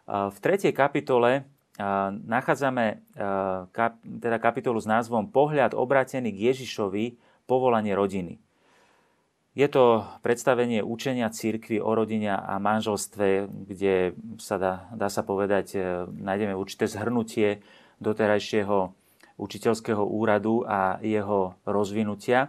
V 0.09 0.37
tretej 0.41 0.73
kapitole 0.73 1.45
nachádzame 2.25 3.05
teda 4.01 4.37
kapitolu 4.41 4.81
s 4.81 4.89
názvom 4.89 5.29
Pohľad 5.29 5.77
obratený 5.77 6.33
k 6.33 6.53
Ježišovi, 6.53 7.15
povolanie 7.45 7.93
rodiny. 7.93 8.41
Je 9.51 9.67
to 9.67 10.07
predstavenie 10.23 10.79
učenia 10.79 11.27
církvy 11.27 11.83
o 11.83 11.91
rodine 11.91 12.31
a 12.31 12.55
manželstve, 12.55 13.51
kde 13.67 14.15
sa 14.39 14.55
dá, 14.55 14.73
dá 14.95 15.11
sa 15.11 15.27
povedať, 15.27 15.75
e, 15.75 16.07
nájdeme 16.07 16.55
určité 16.55 16.87
zhrnutie 16.87 17.59
doterajšieho 17.99 18.95
učiteľského 19.35 20.07
úradu 20.07 20.63
a 20.63 21.03
jeho 21.03 21.59
rozvinutia. 21.67 22.47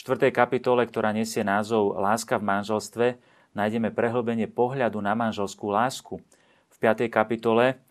V 0.00 0.16
4. 0.16 0.32
kapitole, 0.32 0.88
ktorá 0.88 1.12
nesie 1.12 1.44
názov 1.44 2.00
Láska 2.00 2.40
v 2.40 2.48
manželstve, 2.48 3.06
nájdeme 3.52 3.92
prehlbenie 3.92 4.48
pohľadu 4.48 4.96
na 4.96 5.12
manželskú 5.12 5.68
lásku. 5.68 6.24
V 6.72 6.76
5. 6.80 7.12
kapitole, 7.12 7.76
e, 7.76 7.84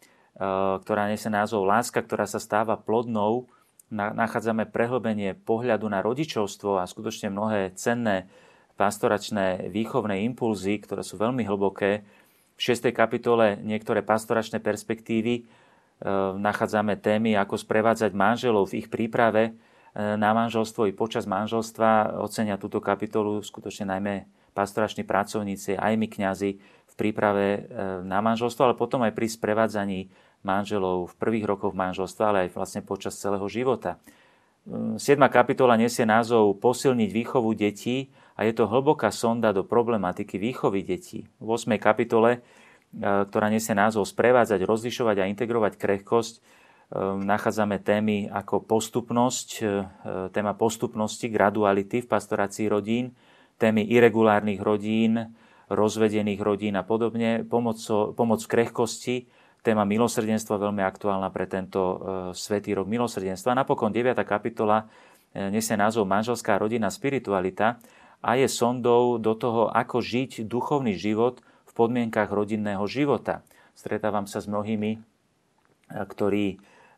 ktorá 0.82 1.06
nesie 1.06 1.30
názov 1.30 1.70
Láska, 1.70 2.02
ktorá 2.02 2.26
sa 2.26 2.42
stáva 2.42 2.82
plodnou, 2.82 3.46
nachádzame 3.94 4.66
prehlbenie 4.66 5.38
pohľadu 5.38 5.86
na 5.86 6.02
rodičovstvo 6.02 6.82
a 6.82 6.90
skutočne 6.90 7.30
mnohé 7.30 7.78
cenné 7.78 8.26
pastoračné 8.74 9.70
výchovné 9.70 10.26
impulzy, 10.34 10.82
ktoré 10.82 11.06
sú 11.06 11.14
veľmi 11.14 11.46
hlboké. 11.46 12.02
V 12.58 12.62
6. 12.74 12.90
kapitole 12.90 13.62
niektoré 13.62 14.02
pastoračné 14.02 14.58
perspektívy 14.58 15.34
e, 15.38 15.44
nachádzame 16.42 16.98
témy, 16.98 17.38
ako 17.38 17.54
sprevádzať 17.54 18.18
manželov 18.18 18.74
v 18.74 18.82
ich 18.82 18.90
príprave 18.90 19.54
na 19.96 20.32
manželstvo 20.36 20.86
i 20.86 20.94
počas 20.94 21.26
manželstva. 21.26 22.22
Ocenia 22.22 22.62
túto 22.62 22.78
kapitolu 22.84 23.42
skutočne 23.42 23.90
najmä 23.90 24.30
pastorační 24.54 25.06
pracovníci, 25.06 25.78
aj 25.78 25.94
my 25.96 26.08
kňazi 26.10 26.50
v 26.60 26.94
príprave 26.98 27.46
e, 27.48 27.60
na 28.04 28.20
manželstvo, 28.20 28.66
ale 28.66 28.76
potom 28.76 29.06
aj 29.06 29.16
pri 29.16 29.30
sprevádzaní 29.30 30.10
manželov 30.44 31.14
v 31.14 31.18
prvých 31.20 31.46
rokoch 31.48 31.72
manželstva, 31.72 32.24
ale 32.28 32.40
aj 32.48 32.56
vlastne 32.58 32.82
počas 32.84 33.16
celého 33.16 33.46
života. 33.48 34.02
7. 34.70 35.00
kapitola 35.32 35.80
nesie 35.80 36.06
názov 36.06 36.62
Posilniť 36.62 37.10
výchovu 37.10 37.56
detí 37.58 38.14
a 38.38 38.46
je 38.46 38.54
to 38.54 38.70
hlboká 38.70 39.10
sonda 39.10 39.50
do 39.56 39.66
problematiky 39.66 40.38
výchovy 40.38 40.86
detí. 40.86 41.26
V 41.42 41.48
8. 41.58 41.80
kapitole, 41.82 42.46
ktorá 42.94 43.50
nesie 43.50 43.74
názov 43.74 44.06
Sprevádzať, 44.06 44.62
rozlišovať 44.68 45.26
a 45.26 45.30
integrovať 45.32 45.74
krehkosť, 45.80 46.44
nachádzame 46.98 47.78
témy 47.86 48.34
ako 48.34 48.66
postupnosť, 48.66 49.48
téma 50.34 50.58
postupnosti, 50.58 51.30
graduality 51.30 52.02
v 52.02 52.10
pastorácii 52.10 52.66
rodín, 52.66 53.14
témy 53.62 53.86
irregulárnych 53.86 54.58
rodín, 54.58 55.38
rozvedených 55.70 56.42
rodín 56.42 56.74
a 56.76 56.84
podobne, 56.84 57.46
pomoc, 57.46 57.78
pomoc 58.18 58.42
krehkosti, 58.50 59.30
téma 59.62 59.86
milosrdenstva 59.86 60.58
veľmi 60.58 60.82
aktuálna 60.82 61.30
pre 61.30 61.46
tento 61.46 61.82
e, 61.82 61.96
svetý 62.34 62.74
rok 62.74 62.88
milosrdenstva. 62.88 63.54
Napokon 63.54 63.92
9. 63.92 64.18
kapitola 64.24 64.88
e, 65.36 65.52
nesie 65.52 65.76
názov 65.76 66.08
Manželská 66.08 66.58
rodina 66.58 66.88
spiritualita 66.88 67.78
a 68.24 68.40
je 68.40 68.48
sondou 68.48 69.20
do 69.20 69.36
toho, 69.36 69.68
ako 69.70 70.00
žiť 70.00 70.48
duchovný 70.48 70.96
život 70.96 71.44
v 71.68 71.72
podmienkach 71.76 72.32
rodinného 72.32 72.84
života. 72.88 73.44
Stretávam 73.76 74.26
sa 74.26 74.40
s 74.40 74.48
mnohými, 74.48 74.96
e, 74.96 75.00
ktorí 75.92 76.58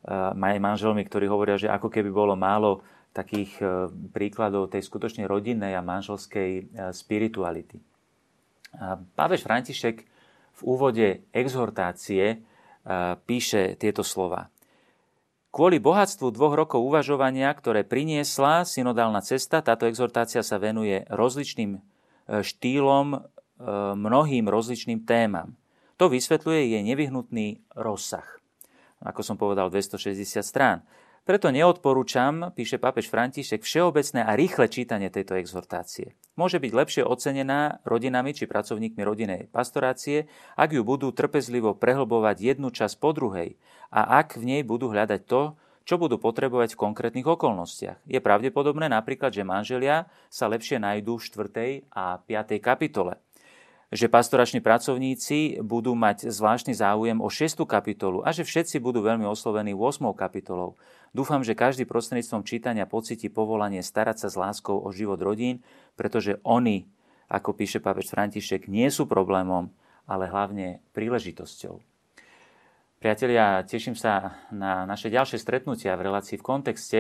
majú 0.10 0.58
manželmi, 0.58 1.06
ktorí 1.06 1.30
hovoria, 1.30 1.62
že 1.62 1.70
ako 1.70 1.94
keby 1.94 2.10
bolo 2.10 2.34
málo 2.34 2.82
takých 3.14 3.60
príkladov 4.16 4.74
tej 4.74 4.82
skutočne 4.88 5.30
rodinnej 5.30 5.78
a 5.78 5.86
manželskej 5.86 6.74
spirituality. 6.96 7.78
Pávež 9.14 9.46
František 9.46 10.08
v 10.58 10.62
úvode 10.64 11.28
exhortácie 11.36 12.42
píše 13.30 13.78
tieto 13.78 14.02
slova. 14.02 14.50
Kvôli 15.52 15.84
bohatstvu 15.84 16.32
dvoch 16.32 16.56
rokov 16.56 16.80
uvažovania, 16.82 17.52
ktoré 17.52 17.84
priniesla 17.84 18.64
synodálna 18.64 19.20
cesta, 19.20 19.60
táto 19.60 19.86
exhortácia 19.86 20.42
sa 20.42 20.56
venuje 20.58 21.04
rozličným 21.12 21.84
štýlom, 22.32 23.22
mnohým 23.94 24.50
rozličným 24.50 25.06
témam. 25.06 25.54
To 26.02 26.10
vysvetľuje 26.10 26.74
jej 26.74 26.82
nevyhnutný 26.82 27.62
rozsah. 27.78 28.41
Ako 29.02 29.26
som 29.26 29.36
povedal, 29.36 29.74
260 29.74 30.46
strán. 30.46 30.86
Preto 31.22 31.54
neodporúčam, 31.54 32.50
píše 32.58 32.82
pápež 32.82 33.06
František, 33.06 33.62
všeobecné 33.62 34.26
a 34.26 34.34
rýchle 34.34 34.66
čítanie 34.66 35.14
tejto 35.14 35.38
exhortácie. 35.38 36.18
Môže 36.34 36.58
byť 36.58 36.72
lepšie 36.74 37.04
ocenená 37.06 37.78
rodinami 37.86 38.34
či 38.34 38.50
pracovníkmi 38.50 39.06
rodinej 39.06 39.46
pastorácie, 39.54 40.26
ak 40.58 40.74
ju 40.74 40.82
budú 40.82 41.14
trpezlivo 41.14 41.78
prehlbovať 41.78 42.42
jednu 42.42 42.74
časť 42.74 42.98
po 42.98 43.14
druhej 43.14 43.54
a 43.94 44.18
ak 44.18 44.42
v 44.42 44.50
nej 44.50 44.62
budú 44.66 44.90
hľadať 44.90 45.22
to, 45.30 45.54
čo 45.86 46.02
budú 46.02 46.18
potrebovať 46.18 46.74
v 46.74 46.82
konkrétnych 46.90 47.28
okolnostiach. 47.30 48.02
Je 48.10 48.18
pravdepodobné 48.18 48.90
napríklad, 48.90 49.30
že 49.30 49.46
manželia 49.46 50.10
sa 50.30 50.50
lepšie 50.50 50.82
nájdú 50.82 51.22
v 51.22 51.26
4. 51.86 51.94
a 51.94 52.18
5. 52.18 52.58
kapitole 52.58 53.22
že 53.92 54.08
pastorační 54.08 54.64
pracovníci 54.64 55.60
budú 55.60 56.00
mať 56.00 56.32
zvláštny 56.32 56.72
záujem 56.72 57.20
o 57.20 57.28
6. 57.28 57.68
kapitolu 57.68 58.24
a 58.24 58.32
že 58.32 58.48
všetci 58.48 58.80
budú 58.80 59.04
veľmi 59.04 59.28
oslovení 59.28 59.76
8. 59.76 60.16
kapitolou. 60.16 60.80
Dúfam, 61.12 61.44
že 61.44 61.60
každý 61.60 61.84
prostredníctvom 61.84 62.48
čítania 62.48 62.88
pocíti 62.88 63.28
povolanie 63.28 63.84
starať 63.84 64.24
sa 64.24 64.28
s 64.32 64.40
láskou 64.40 64.80
o 64.80 64.90
život 64.96 65.20
rodín, 65.20 65.60
pretože 66.00 66.40
oni 66.48 66.88
ako 67.32 67.56
píše 67.56 67.80
pápež 67.80 68.12
František, 68.12 68.68
nie 68.68 68.92
sú 68.92 69.08
problémom, 69.08 69.72
ale 70.04 70.28
hlavne 70.28 70.84
príležitosťou. 70.92 71.80
Priatelia, 73.00 73.64
teším 73.64 73.96
sa 73.96 74.36
na 74.52 74.84
naše 74.84 75.08
ďalšie 75.08 75.40
stretnutia 75.40 75.96
v 75.96 76.12
relácii 76.12 76.38
v 76.38 76.46
kontexte, 76.46 77.00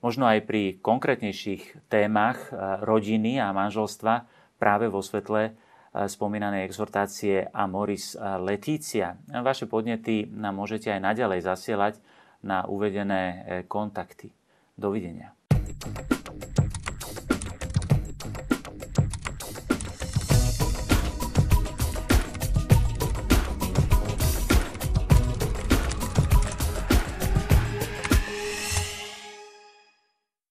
možno 0.00 0.24
aj 0.30 0.46
pri 0.46 0.78
konkrétnejších 0.80 1.90
témach 1.90 2.48
e, 2.48 2.80
rodiny 2.86 3.42
a 3.42 3.52
manželstva 3.52 4.24
práve 4.56 4.88
vo 4.88 5.04
svetle 5.04 5.58
spomínanej 6.04 6.68
exhortácie 6.68 7.48
Amoris 7.48 8.12
Letícia. 8.44 9.16
Vaše 9.32 9.64
podnety 9.64 10.28
nám 10.28 10.60
môžete 10.60 10.92
aj 10.92 11.00
naďalej 11.00 11.40
zasielať 11.40 11.94
na 12.44 12.68
uvedené 12.68 13.64
kontakty. 13.64 14.28
Dovidenia. 14.76 15.32